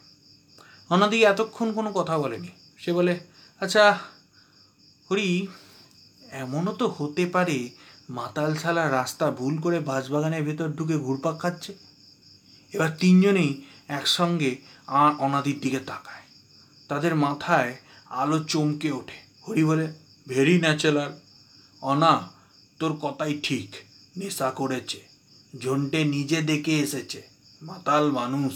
[0.91, 3.21] অনাদি এতক্ষণ কোনো কথা বলেনি। সে বলে
[3.61, 3.99] আচ্ছা
[5.11, 5.47] হরি,
[6.33, 7.69] এমনও তো হতে পারে
[8.11, 11.75] মাতাল ছালা রাস্তা ভুল করে বাঁশবাগানের ভেতর ঢুকে ঘুরপাক খাচ্ছে।
[12.73, 16.23] এবার তিনজনেই একসঙ্গে আর অনাদির দিকে তাকায়।
[16.89, 19.19] তাদের মাথায় আলো চমকে ওঠে।
[19.49, 19.93] হরি বলে,
[20.29, 21.21] ভেরি ন্যাচারাল।
[21.81, 22.31] অনা,
[22.79, 23.71] তোর কথাই ঠিক।
[24.17, 25.09] নেশা করেছে।
[25.61, 27.23] ঝন্টে নিজে দেখে এসেছে।
[27.63, 28.53] মাতাল মানুষ।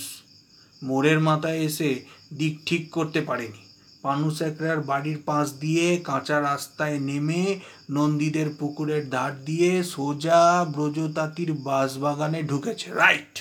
[0.83, 3.72] মোড়ের মাথায় এসে দিক ঠিক করতে পারেনি।
[4.03, 7.61] পানুস একরার বাড়ির পাশ দিয়ে কাঁচা রাস্তায় নেমে
[7.91, 13.35] নন্দীদের পুকুরের ধার দিয়ে সোজা ব্রজতাতির বাঁশবাগানে ঢুকেছে। রাইট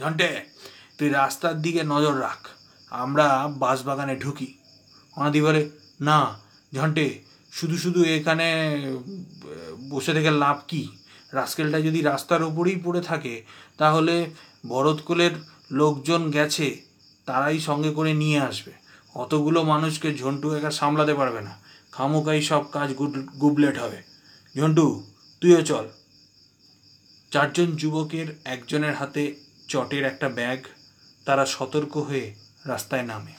[0.00, 0.30] ঝন্টে,
[0.98, 2.40] তুই রাস্তার দিকে নজর রাখ।
[2.90, 4.54] আমরা বাঁশবাগানে ঢুকি।
[5.16, 5.70] অনাদি বলে,
[6.00, 6.38] না,
[6.74, 7.06] ঝন্টে,
[7.52, 8.48] শুধু শুধু এখানে,
[9.90, 10.88] বসে থেকে লাভ কি?
[11.32, 13.42] রাস্কেলটা যদি রাস্তার ওপরেই পড়ে থাকে,
[13.78, 14.30] তাহলে
[14.68, 15.30] ভরতকুলের
[15.70, 16.82] লোকজন গেছে,
[17.26, 18.83] তারাই সঙ্গে করে নিয়ে আসবে।
[19.14, 21.58] অতগুলো মানুষকে ঝন্টু একা সামলাতে পারবে না।
[21.92, 22.94] খামোকাই সব কাজ
[23.40, 24.02] গুবলেট হবে।
[24.58, 25.06] ঝন্টু,
[25.40, 25.88] তুইও চল।
[27.30, 29.34] চারজন যুবকের একজনের হাতে
[29.68, 30.64] চটের একটা ব্যাগ,
[31.24, 33.32] তারা সতর্ক হয়ে রাস্তায় নামে।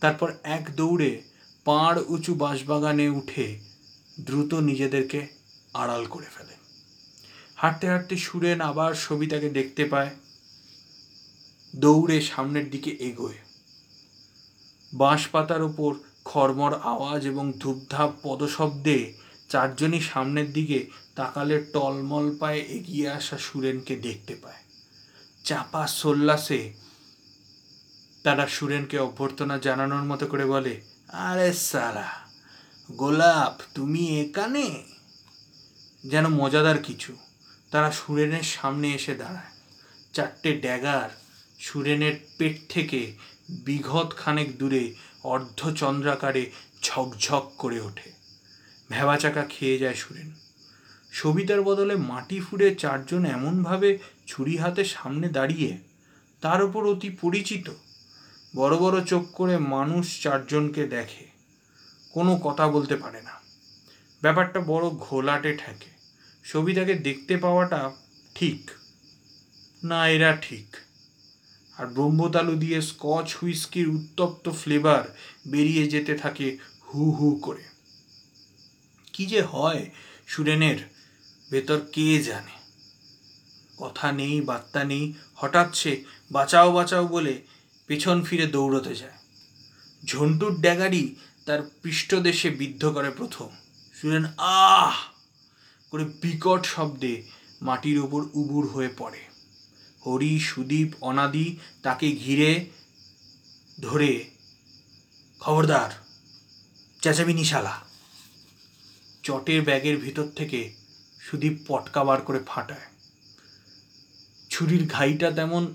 [0.00, 1.22] তারপর এক দৌড়ে
[1.64, 3.60] পাড় উঁচু বাঁশবাগানে উঠে
[4.20, 5.26] দ্রুত নিজেদেরকে
[5.74, 6.54] আড়াল করে ফেলে।
[7.56, 10.10] হাঁটতে হাঁটতে সুরেন আবার সবিতাকে দেখতে পায়।
[11.76, 13.43] দৌড়ে সামনের দিকে এগোয়।
[14.94, 19.14] বাঁশ পাতার ওপর খরমর আওয়াজ এবং ধূপধাপ পদশব্দে
[19.48, 24.56] চারজনই সামনের দিকে তাকালে টলমল পায়ে এগিয়ে আসা সুরেনকে দেখতে পায়।
[25.44, 26.72] চাপা সোল্লাসে
[28.22, 32.08] তারা সুরেনকে অভ্যর্থনা জানানোর মতো করে বলে, আরে সারা
[32.92, 34.84] গোলাপ, তুমি এখানে?
[36.06, 37.16] যেন মজাদার কিছু।
[37.70, 39.52] তারা সুরেনের সামনে এসে দাঁড়ায়।
[40.12, 41.10] চারটে ড্যাগার
[41.58, 43.16] সুরেনের পেট থেকে
[43.48, 46.50] বিঘত খানেক দূরে অর্ধচন্দ্রাকারে
[46.82, 48.12] ঝকঝক করে ওঠে।
[48.90, 50.32] ভেবা চাকা খেয়ে যায় সুরেন।
[51.12, 55.78] সবিতার বদলে মাটি ফুড়ে চারজন এমনভাবে ছুরি হাতে সামনে দাঁড়িয়ে
[56.40, 57.70] তার ওপর অতি পরিচিত
[58.56, 61.26] বড় বড় চোখ করে মানুষ চারজনকে দেখে।
[62.12, 63.30] কোনো কথা বলতে পারে না।
[64.22, 65.90] ব্যাপারটা বড় ঘোলাটে ঠেকে।
[66.44, 67.92] সবিতাকে দেখতে পাওয়াটা
[68.34, 68.70] ঠিক,
[69.84, 70.76] না এরা ঠিক।
[71.78, 75.16] আর ব্রহ্মতালু দিয়ে স্কচ, হুইস্কির উত্তপ্ত ফ্লেভার
[75.48, 76.58] বেরিয়ে যেতে থাকে
[76.94, 77.62] হু হু করে।
[79.12, 79.90] কি যে হয়
[80.26, 80.76] সুরেনের,
[81.50, 82.54] ভেতর কে জানে?
[83.78, 87.42] কথা নেই, বার্তা নেই, হঠাৎ সে বাঁচাও বাঁচাও বলে
[87.86, 89.12] পেছন ফিরে দৌড়তে যায়।
[90.04, 91.14] ঝন্টুর ড্যাগারি
[91.46, 93.48] তার পৃষ্ঠদেশে বিদ্ধ করে প্রথম।
[93.94, 94.94] সুরেন আহ!
[95.90, 97.22] করে বিকট শব্দে
[97.62, 99.33] মাটির ওপর উবুর হয়ে পড়ে।
[100.06, 102.66] হরি, সুদীপ, অনাদি তাকে ঘিরে
[103.82, 104.30] ধরে।
[105.40, 105.90] খবরদার,
[107.02, 107.80] চেঁচাবি নিশালা।
[109.22, 110.74] চটের ব্যাগের ভিতর থেকে
[111.20, 112.86] সুদীপ পটকা বার করে ফাটায়।
[114.50, 115.74] ছুরির ঘাইটা তেমন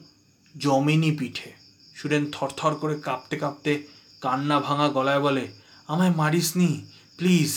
[0.57, 1.53] জমেনি পিঠে।
[1.95, 3.87] সুরেন থরথর করে কাঁপতে কাঁপতে
[4.21, 5.47] কান্না ভাঙা গলায় বলে,
[5.87, 6.85] আমায় মারিস নি
[7.17, 7.53] প্লিজ,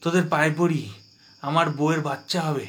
[0.00, 0.88] তোদের পায়ে পড়ি,
[1.40, 2.66] আমার বউয়ের বাচ্চা হবে।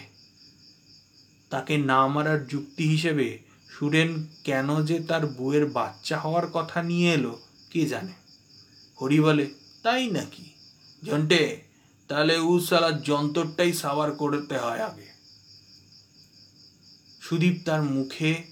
[1.50, 7.40] তাকে না মারার যুক্তি হিসেবে সুরেন কেন যে তার বউয়ের বাচ্চা হওয়ার কথা নিয়ে এলো,
[7.70, 8.14] কে জানে?
[9.02, 10.44] হরি বলে, তাই নাকি?
[11.04, 11.62] জন্টে,
[12.08, 15.08] তাহলে উ সালা যন্ত্রটাই সাবার করতে হয় আগে।
[17.22, 18.44] সুদীপ তার মুখে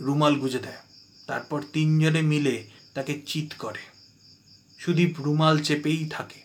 [0.00, 0.82] রুমাল গুজে দেয়,
[1.26, 3.78] তারপর তিনজনে মিলে তাকে চিত করে।
[4.78, 6.42] সুদীপ রুমাল চেপেই থাকে।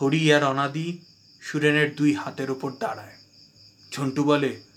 [0.00, 0.98] হরি আর অনাদি
[1.40, 3.16] সুরেনের দুই হাতের ওপর দাঁড়ায়।
[3.92, 4.73] ঝন্টু বলে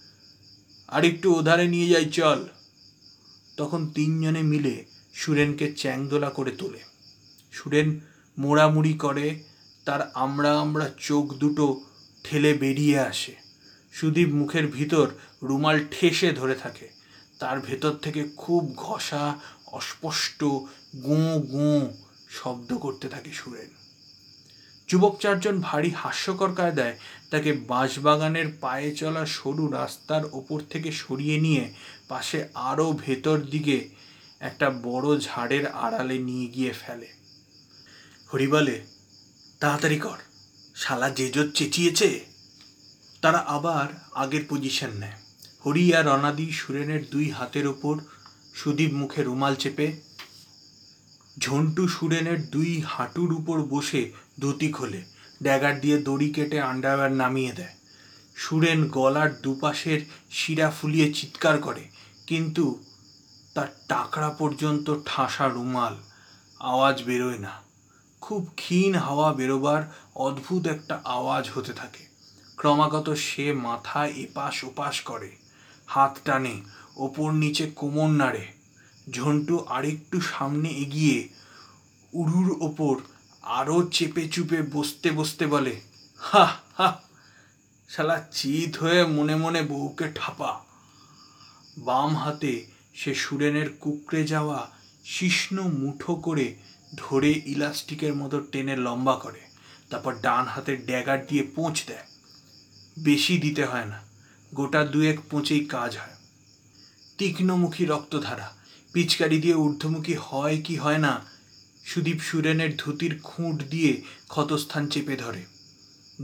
[0.87, 2.47] আর একটু ওধারে নিয়ে যাই, চল।
[3.57, 6.79] তখন তিনজনে মিলে সুরেনকে চ্যাংদোলা করে তোলে।
[7.51, 7.99] সুরেন
[8.37, 9.43] মোড়ামুড়ি করে,
[9.85, 11.81] তার আমরা আমরা চোখ দুটো
[12.23, 13.35] ঠেলে বেরিয়ে আসে।
[13.93, 15.09] সুদীপ মুখের ভিতর
[15.43, 16.89] রুমাল ঠেসে ধরে থাকে।
[17.39, 19.39] তার ভেতর থেকে খুব ঘষা,
[19.71, 20.43] অস্পষ্ট
[20.95, 21.93] গোঁ গোঁ
[22.29, 23.86] শব্দ করতে থাকে সুরেন।
[24.87, 26.99] যুবক চারজন ভারী হাস্যকর কায়দায়
[27.31, 31.73] তাকে বাঁশবাগানের পায়ে চলা সরু রাস্তার ওপর থেকে সরিয়ে নিয়ে
[32.07, 33.89] পাশে আরও ভেতর দিকে
[34.39, 37.07] একটা বড় ঝাড়ের আড়ালে নিয়ে গিয়ে ফেলে।
[38.33, 38.85] হরি বলে,
[39.59, 40.17] তাড়াতাড়ি কর,
[40.75, 42.25] শালা জেজত চেঁচিয়েছে।
[43.21, 45.17] তারা আবার আগের পজিশন নেয়।
[45.65, 47.95] হরি আর অনাদি সুরেনের দুই হাতের ওপর
[48.55, 49.91] সুদীপ মুখে রুমাল চেপে,
[51.39, 55.01] ঝন্টু সুরেনের দুই হাঁটুর উপর বসে ধুতি খোলে,
[55.43, 57.75] ড্যাগার দিয়ে দড়ি কেটে আন্ডারওয়্যার নামিয়ে দেয়।
[58.35, 59.99] সুরেন গলার দুপাশের
[60.31, 61.83] শিরা ফুলিয়ে চিৎকার করে,
[62.27, 62.65] কিন্তু
[63.55, 65.95] তার টাকরা পর্যন্ত ঠাসা রুমাল,
[66.61, 67.53] আওয়াজ বেরোয় না।
[68.21, 69.81] খুব ক্ষীণ হাওয়া বেরোবার
[70.15, 72.03] অদ্ভুত একটা আওয়াজ হতে থাকে।
[72.57, 75.31] ক্রমাগত সে মাথা এপাশ ওপাশ করে,
[75.87, 76.55] হাত টানে,
[76.95, 78.45] ওপর নিচে কোমর নাড়ে।
[79.11, 81.17] ঝন্টু আরেকটু সামনে এগিয়ে
[82.13, 82.95] উড়ুর ওপর
[83.47, 85.73] আরও চেপে চুপে বসতে বসতে বলে,
[86.19, 86.45] হা
[86.77, 86.89] হা,
[87.89, 90.51] শালা চিত হয়ে মনে মনে বউকে ঠাপা।
[91.77, 92.53] বাম হাতে
[92.93, 94.59] সে সুরেনের কুকড়ে যাওয়া
[95.05, 96.47] শিষ্ণ মুঠো করে
[96.97, 99.41] ধরে ইলাস্টিকের মতো টেনে লম্বা করে,
[99.89, 102.05] তারপর ডান হাতের ড্যাগার দিয়ে পোঁচ দেয়।
[103.03, 103.99] বেশি দিতে হয় না,
[104.53, 106.15] গোটা দুয়েক পোঁচেই কাজ হয়।
[107.17, 108.47] তীক্ষ্ণমুখী রক্তধারা,
[108.93, 111.13] পিচকারি দিয়ে ঊর্ধ্বমুখী হয় কি হয় না
[111.89, 113.93] সুদীপ সুরেনের ধুতির খুঁট দিয়ে
[114.27, 115.41] ক্ষতস্থান চেপে ধরে।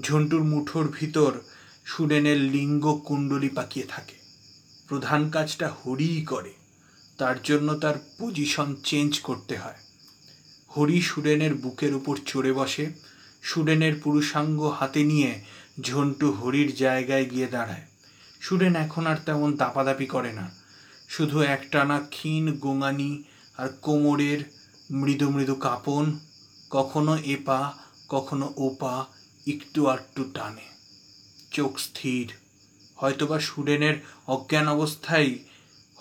[0.01, 1.31] ঝন্টুর মুঠোর ভিতর
[1.85, 4.17] সুরেনের লিঙ্গ কুণ্ডলি পাকিয়ে থাকে।
[4.87, 6.53] প্রধান কাজটা হরিই করে,
[7.17, 9.79] তার জন্য তার পজিশন চেঞ্জ করতে হয়।
[10.71, 12.85] হরি সুরেনের বুকের উপর চড়ে বসে,
[13.43, 15.31] সুরেনের পুরুষাঙ্গ হাতে নিয়ে
[15.81, 17.85] ঝন্টু হরির জায়গায় গিয়ে দাঁড়ায়।
[18.41, 20.45] সুরেন এখন আর তেমন দাপাদাপি করে না,
[21.09, 23.11] শুধু একটানা ক্ষীণ গোঙানি
[23.57, 24.39] আর কোমরের
[24.91, 26.19] মৃদু মৃদু কাঁপন,
[26.69, 27.73] কখনো এপা
[28.09, 29.05] কখনো ওপা
[29.47, 30.61] একটু আটটু টানে।
[31.51, 32.33] চোখ স্থির।
[32.95, 33.95] হয়তোবা সুরেনের
[34.27, 35.37] অজ্ঞান অবস্থায়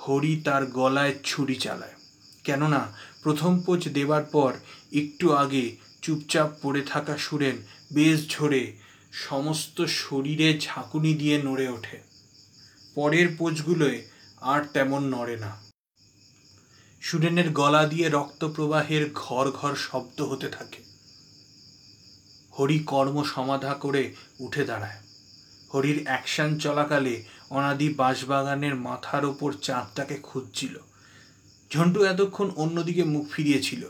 [0.09, 1.93] হরি তার গলায় ছুরি চালায়।
[2.45, 2.93] কেননা,
[3.23, 4.55] প্রথম পোচ দেবার পর
[4.93, 7.57] একটু আগে চুপচাপ পড়ে থাকা সুরেন
[7.93, 8.77] বেশ ঝরে
[9.13, 12.01] সমস্ত শরীরে ঝাঁকুনি দিয়ে নড়ে ওঠে।
[12.95, 14.03] পরের পোচগুলোয়
[14.41, 15.62] আর তেমন নড়ে না।
[17.03, 20.83] সুরেনের গলা দিয়ে রক্ত প্রবাহের ঘর ঘর শব্দ হতে থাকে।
[22.59, 25.01] হরি কর্ম সমাধা করে উঠে দাঁড়ায়।
[25.75, 30.79] হরির অ্যাকশন চলাকালে অনাদি বাঁশবাগানের মাথার ওপর চাঁদটাকে খুঁজছিল।
[31.71, 33.89] ঝন্টু এতক্ষণ অন্যদিকে মুখ ফিরিয়েছিল।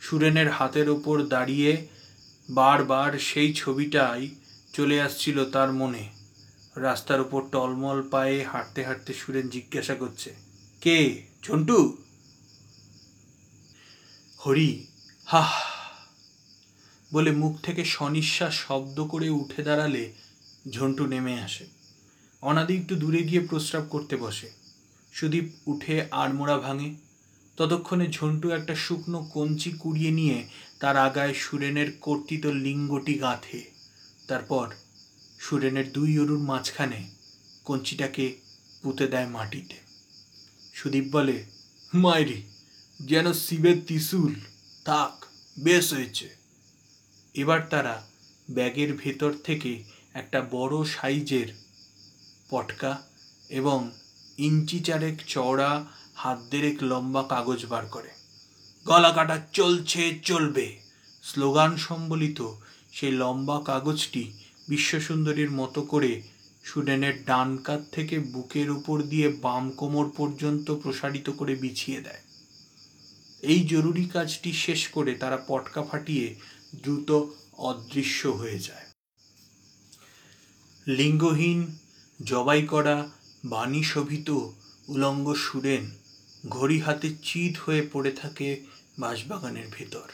[0.00, 1.88] সুরেনের হাতের ওপর দাঁড়িয়ে
[2.50, 4.28] বারবার সেই ছবিটাই
[4.72, 6.08] চলে আসছিল তার মনে।
[6.76, 10.34] রাস্তার উপর টলমল পায়ে হাঁটতে হাঁটতে সুরেন জিজ্ঞাসা করছে,
[10.80, 11.22] কে?
[11.42, 12.05] ঝন্টু?
[14.38, 14.86] হরি
[15.24, 15.50] হা
[17.12, 20.12] বলে মুখ থেকে সনিশ্বাস শব্দ করে উঠে দাঁড়ালে
[20.70, 21.66] ঝন্টু নেমে আসে।
[22.42, 24.50] অনাদি একটু দূরে গিয়ে প্রস্রাব করতে বসে।
[25.12, 26.94] সুদীপ উঠে আড়মোড়া ভাঙে।
[27.56, 30.48] ততক্ষণে ঝন্টু একটা শুকনো কঞ্চি কুড়িয়ে নিয়ে
[30.80, 33.70] তার আগায় সুরেনের কর্তিত লিঙ্গটি গাঁথে।
[34.28, 34.74] তারপর
[35.40, 37.10] সুরেনের দুই অরুর মাঝখানে
[37.64, 38.36] কঞ্চিটাকে
[38.82, 39.74] পুঁতে দেয় মাটিতে।
[40.74, 41.44] সুদীপ বলে,
[41.94, 42.42] মাইরি
[43.00, 44.34] যেন শিবের ত্রিশূল
[44.84, 45.24] থাক,
[45.58, 46.36] বেশ হয়েছে।
[47.34, 48.06] এবার তারা
[48.50, 49.84] ব্যাগের ভেতর থেকে
[50.14, 51.48] একটা বড় সাইজের
[52.50, 53.02] পটকা
[53.50, 53.90] এবং
[54.38, 58.08] ইঞ্চি চারেক চওড়া, হাত দেড়েক লম্বা কাগজ বার করে।
[58.86, 60.80] গলা কাটা চলছে, চলবে।
[61.22, 62.52] স্লোগান সম্বলিত
[62.92, 64.32] সেই লম্বা কাগজটি
[64.68, 66.22] বিশ্বসুন্দরীর মতো করে
[66.64, 72.25] সুডেনের ডান কাত থেকে বুকের উপর দিয়ে বাম কোমর পর্যন্ত প্রসারিত করে বিছিয়ে দেয়।
[73.52, 76.26] এই জরুরি কাজটি শেষ করে তারা পটকা ফাটিয়ে
[76.82, 77.10] দ্রুত
[77.58, 78.86] অদৃশ্য হয়ে যায়।
[80.86, 81.60] লিঙ্গহীন,
[82.24, 82.96] জবাই করা,
[83.44, 84.28] বাণী শোভিত,
[84.88, 85.84] উলঙ্গ সুরেন
[86.48, 88.48] ঘড়ি হাতে চিত হয়ে পড়ে থাকে
[88.98, 90.08] বাঁশবাগানের ভেতর।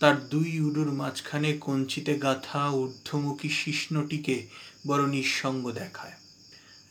[0.00, 4.36] তার দুই উডুর মাঝখানে কঞ্চিতে গাথা ঊর্ধ্বমুখী শিষ্ণটিকে
[4.86, 6.16] বড় নিঃসঙ্গ দেখায়।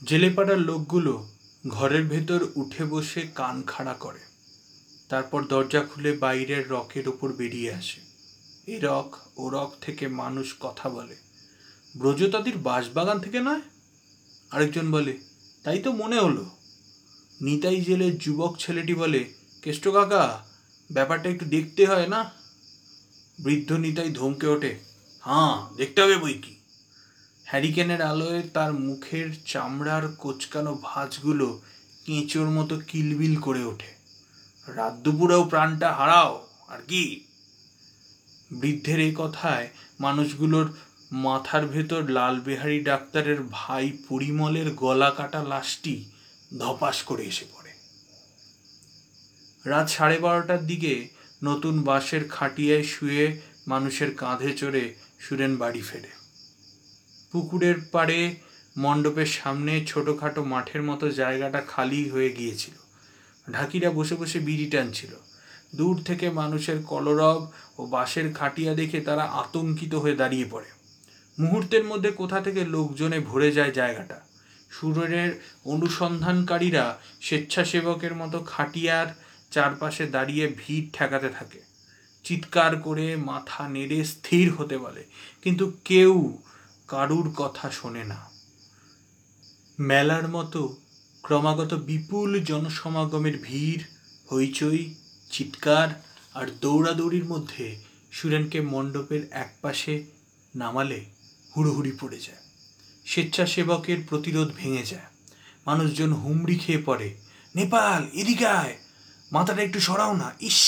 [0.02, 1.14] জেলেপাড়ার লোকগুলো
[1.68, 4.27] ঘরের ভেতর উঠে বসে কান খাড়া করে।
[5.10, 8.02] তারপর দরজা খুলে বাইরের রকের ওপর বেরিয়ে আসে।
[8.72, 11.16] এ রক ও রক থেকে মানুষ কথা বলে।
[11.98, 13.62] ব্রজতাদির বাঁশবাগান থেকে নয়?
[14.52, 15.18] আরেকজন বলে,
[15.64, 16.50] তাই তো মনে হলো।
[17.42, 20.46] নিতাই জেলের যুবক ছেলেটি বলে, কেষ্ট কাকা,
[20.92, 22.32] ব্যাপারটা একটু দেখতে হয় না?
[23.40, 24.80] বৃদ্ধ নিতাই ধমকে ওঠে
[25.22, 26.56] হ্যাঁ দেখতে হবে বই কি?
[27.46, 31.62] হ্যারিকেনের আলোয় তার মুখের চামড়ার কোচকানো ভাঁজগুলো
[32.06, 33.97] কেঁচোর মতো কিলবিল করে ওঠে।
[34.76, 37.26] রাত দুপুরেও প্রাণটা হারাও, আর কি?
[38.52, 40.78] বৃদ্ধের এই কথায় মানুষগুলোর
[41.12, 46.06] মাথার ভেতর লালবেহারি ডাক্তারের ভাই পরিমলের গলা কাটা লাশটি
[46.60, 47.72] ধপাস করে এসে পড়ে।
[49.66, 51.08] রাত সাড়ে বারোটার দিকে
[51.44, 56.10] নতুন বাসের খাটিয়ায় শুয়ে মানুষের কাঁধে চড়ে সুরেন বাড়ি ফেরে।
[57.32, 58.36] পুকুরের পাড়ে
[58.78, 62.87] মণ্ডপের সামনে ছোটোখাটো মাঠের মতো জায়গাটা খালি হয়ে গিয়েছিল।
[63.52, 65.14] ঢাকিরা বসে বসে বিড়ি টানছিল।
[65.76, 70.70] দূর থেকে মানুষের কলরব ও বাঁশের খাটিয়া দেখে তারা আতঙ্কিত হয়ে দাঁড়িয়ে পড়ে।
[71.40, 74.22] মুহূর্তের মধ্যে কোথা থেকে লোকজনে ভরে যায় জায়গাটা?
[74.72, 79.08] সুরের অনুসন্ধানকারীরা স্বেচ্ছাসেবকের মতো খাটিয়ার
[79.52, 81.60] চারপাশে দাঁড়িয়ে ভিড় ঠেকাতে থাকে।
[82.24, 85.04] চিৎকার করে মাথা নেড়ে স্থির হতে বলে,
[85.42, 86.38] কিন্তু কেউ
[86.88, 88.30] কারুর কথা শোনে না।
[89.80, 90.76] মেলার মতো
[91.28, 93.84] ক্রমাগত বিপুল জনসমাগমের ভিড়,
[94.34, 94.94] হইচই,
[95.32, 96.04] চিৎকার
[96.34, 97.80] আর দৌড়াদৌড়ির মধ্যে
[98.12, 100.04] সুরেনকে মণ্ডপের একপাশে
[100.56, 101.06] নামালে
[101.58, 102.38] হুড়োহুড়ি পড়ে যায়।
[103.06, 105.02] স্বেচ্ছাসেবকের প্রতিরোধ ভেঙে যায়।
[105.66, 107.18] মানুষজন হুমড়ি খেয়ে পড়ে,
[107.56, 108.78] নেপাল, এদিকে আয়,
[109.32, 110.62] মাথাটা একটু সরাও না। ইস,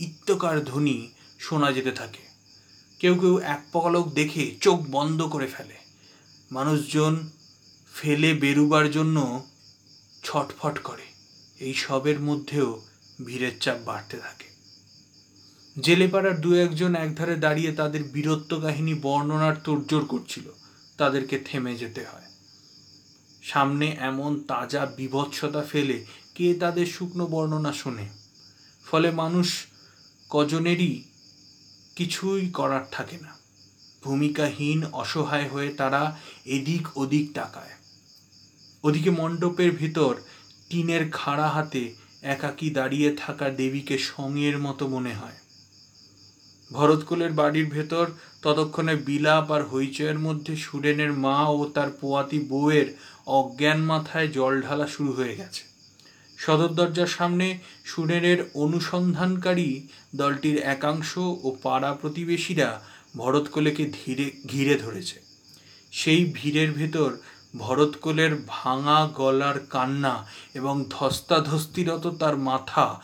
[0.00, 2.22] ইত্যকার ধ্বনি শোনা যেতে থাকে।
[2.98, 5.74] কেউ কেউ এক পলক দেখে চোখ বন্ধ করে ফেলে।
[6.50, 7.30] মানুষজন
[8.00, 9.46] ফেলে বেরুবার জন্য
[10.24, 11.02] ছটফট করে।
[11.58, 12.82] এই সবের মধ্যেও
[13.24, 14.44] ভিড়ের চাপ বাড়তে থাকে।
[15.82, 20.42] জেলেপাড়ার দু একজন একধারে দাঁড়িয়ে তাদের বীরত্ব কাহিনী বর্ণনার তোড়জোড় করছিল।
[20.98, 22.22] তাদেরকে থেমে যেতে হয়।
[23.42, 28.08] সামনে এমন তাজা বিভৎসতা ফেলে কে তাদের শুকনো বর্ণনা শোনে।
[28.86, 29.66] ফলে মানুষ
[30.30, 31.02] কজনেরই
[31.96, 33.36] কিছুই করার থাকে না।
[34.02, 37.77] ভূমিকাহীন, অসহায় হয়ে তারা এদিক ওদিক তাকায়।
[38.88, 40.12] ওদিকে মণ্ডপের ভিতর
[40.68, 41.82] টিনের খাড়া হাতে
[42.34, 45.38] একাকি দাঁড়িয়ে থাকা দেবীকে সঙ্গের মতো মনে হয়।
[46.70, 48.06] ভরতকুলের বাড়ির ভেতর
[48.42, 52.88] ততক্ষণে বিলাপ আর হইচয়ের মধ্যে সুরেনের মা ও তার পোয়াতি বউয়ের
[53.38, 55.62] অজ্ঞান মাথায় জল ঢালা শুরু হয়ে গেছে।
[56.38, 57.46] সদর দরজার সামনে
[57.84, 59.70] সুরেনের অনুসন্ধানকারী
[60.16, 61.10] দলটির একাংশ
[61.46, 62.68] ও পাড়া প্রতিবেশীরা
[63.16, 65.16] ভরতকোলেকে ধীরে, ঘিরে ধরেছে।
[65.92, 67.10] সেই ভিড়ের ভেতর
[67.56, 73.00] ভরতকোলের ভাঙা গলার কান্না এবং ধস্তাধস্তিরত তার মাথা,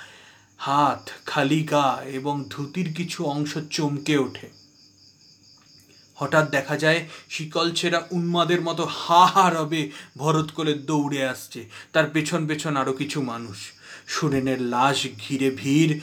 [0.58, 4.48] হাত, খালি গা এবং ধুতির কিছু অংশ চমকে ওঠে।
[6.14, 12.04] হঠাৎ দেখা যায়, শিকল ছেঁড়া উন্মাদের মতো হা হা রবে ভরত করে দৌড়ে আসছে, তার
[12.12, 13.56] পেছন পেছন আরও কিছু মানুষ।
[14.06, 16.00] সুরেনের লাশ ঘিরে ভিড়,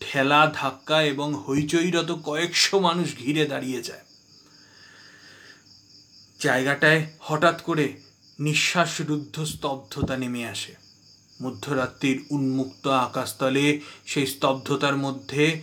[0.00, 4.03] ঠেলা ধাক্কা এবং হইচইরত কয়েকশো মানুষ ঘিরে দাঁড়িয়ে যায়।
[6.44, 7.86] জায়গাটায় হঠাৎ করে
[8.38, 10.72] নিঃশ্বাস নিঃশ্বাসরুদ্ধ স্তব্ধতা নেমে আসে।
[11.42, 13.66] মধ্যরাত্রির উন্মুক্ত আকাশতলে
[14.06, 15.62] সেই স্তব্ধতার মধ্যে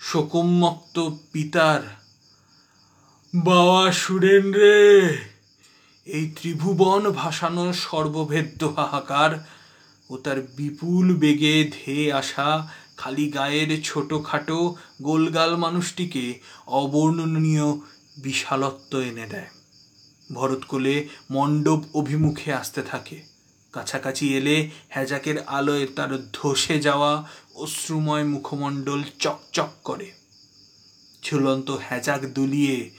[0.00, 0.96] শোকোন্মুক্ত
[1.32, 1.82] পিতার,
[3.34, 4.80] বাবা সুরেন রে!
[6.06, 9.32] এই ত্রিভুবন ভাসানো সর্বভেদ্য হাহাকার
[10.10, 12.48] ও তার বিপুল বেগে ধেয়ে আসা
[12.96, 14.58] খালি গায়ের ছোটোখাটো
[15.02, 16.24] গোলগাল মানুষটিকে
[16.66, 17.68] অবর্ণনীয়
[18.16, 19.50] বিশালত্ব এনে দেয়।
[20.32, 23.22] ভরতকুলে মণ্ডপ অভিমুখে আসতে থাকে।
[23.72, 30.12] কাছাকাছি এলে হ্যাজাকের আলোয় তার ধসে যাওয়া অশ্রুময় মুখমণ্ডল চকচক করে।
[31.24, 32.90] ঝুলন্ত হ্যাজাক দুলিয়ে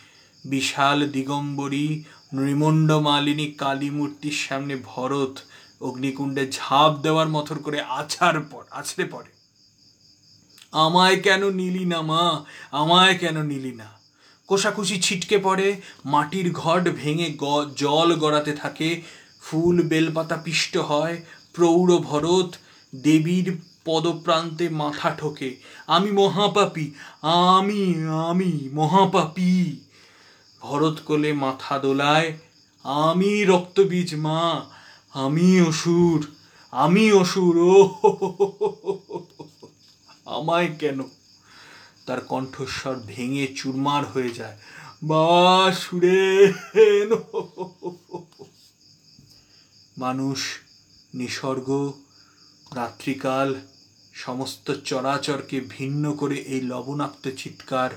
[0.45, 2.03] বিশাল দিগম্বরী,
[2.33, 5.39] নৃমণ্ড মালিনী কালী মূর্তির সামনে ভরত
[5.81, 9.31] অগ্নিকুণ্ডে ঝাঁপ দেওয়ার মতন করে আছার পর আছড়ে পড়ে।
[10.71, 12.45] আমায় কেন নিলি না মা?
[12.71, 14.00] আমায় কেন নিলি না?
[14.51, 19.01] কোষাকুষি ছিটকে পড়ে, মাটির ঘট ভেঙে গ- জল গড়াতে থাকে,
[19.41, 21.21] ফুল বেলপাতা পিষ্ট হয়,
[21.53, 22.55] প্রৌঢ় ভরত
[22.95, 25.55] দেবীর পদপ্রান্তে মাথা ঠোকে,
[25.87, 26.91] আমি মহাপাপী,
[27.21, 27.95] আমি
[28.29, 29.77] আমি মহাপাপী
[30.61, 32.37] ভরত কোলে মাথা দোলায়,
[32.83, 34.61] আমি রক্তবীজ মা,
[35.13, 36.27] আমি অসুর
[36.71, 37.89] আমি অসুর ও।
[40.25, 41.01] আমায় কেন
[42.05, 44.57] তার কণ্ঠস্বর ভেঙে চুরমার হয়ে যায়।
[45.03, 46.53] মা, সুরে
[49.97, 50.39] মানুষ,
[51.15, 51.69] নিসর্গ,
[52.75, 53.55] রাত্রিকাল,
[54.13, 57.91] সমস্ত চরাচরকে ভিন্ন করে এই লবণাক্ত চিৎকার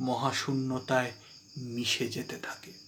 [0.00, 1.12] মহাশূন্যতায়
[1.56, 2.81] মিশে যেতে থাকে।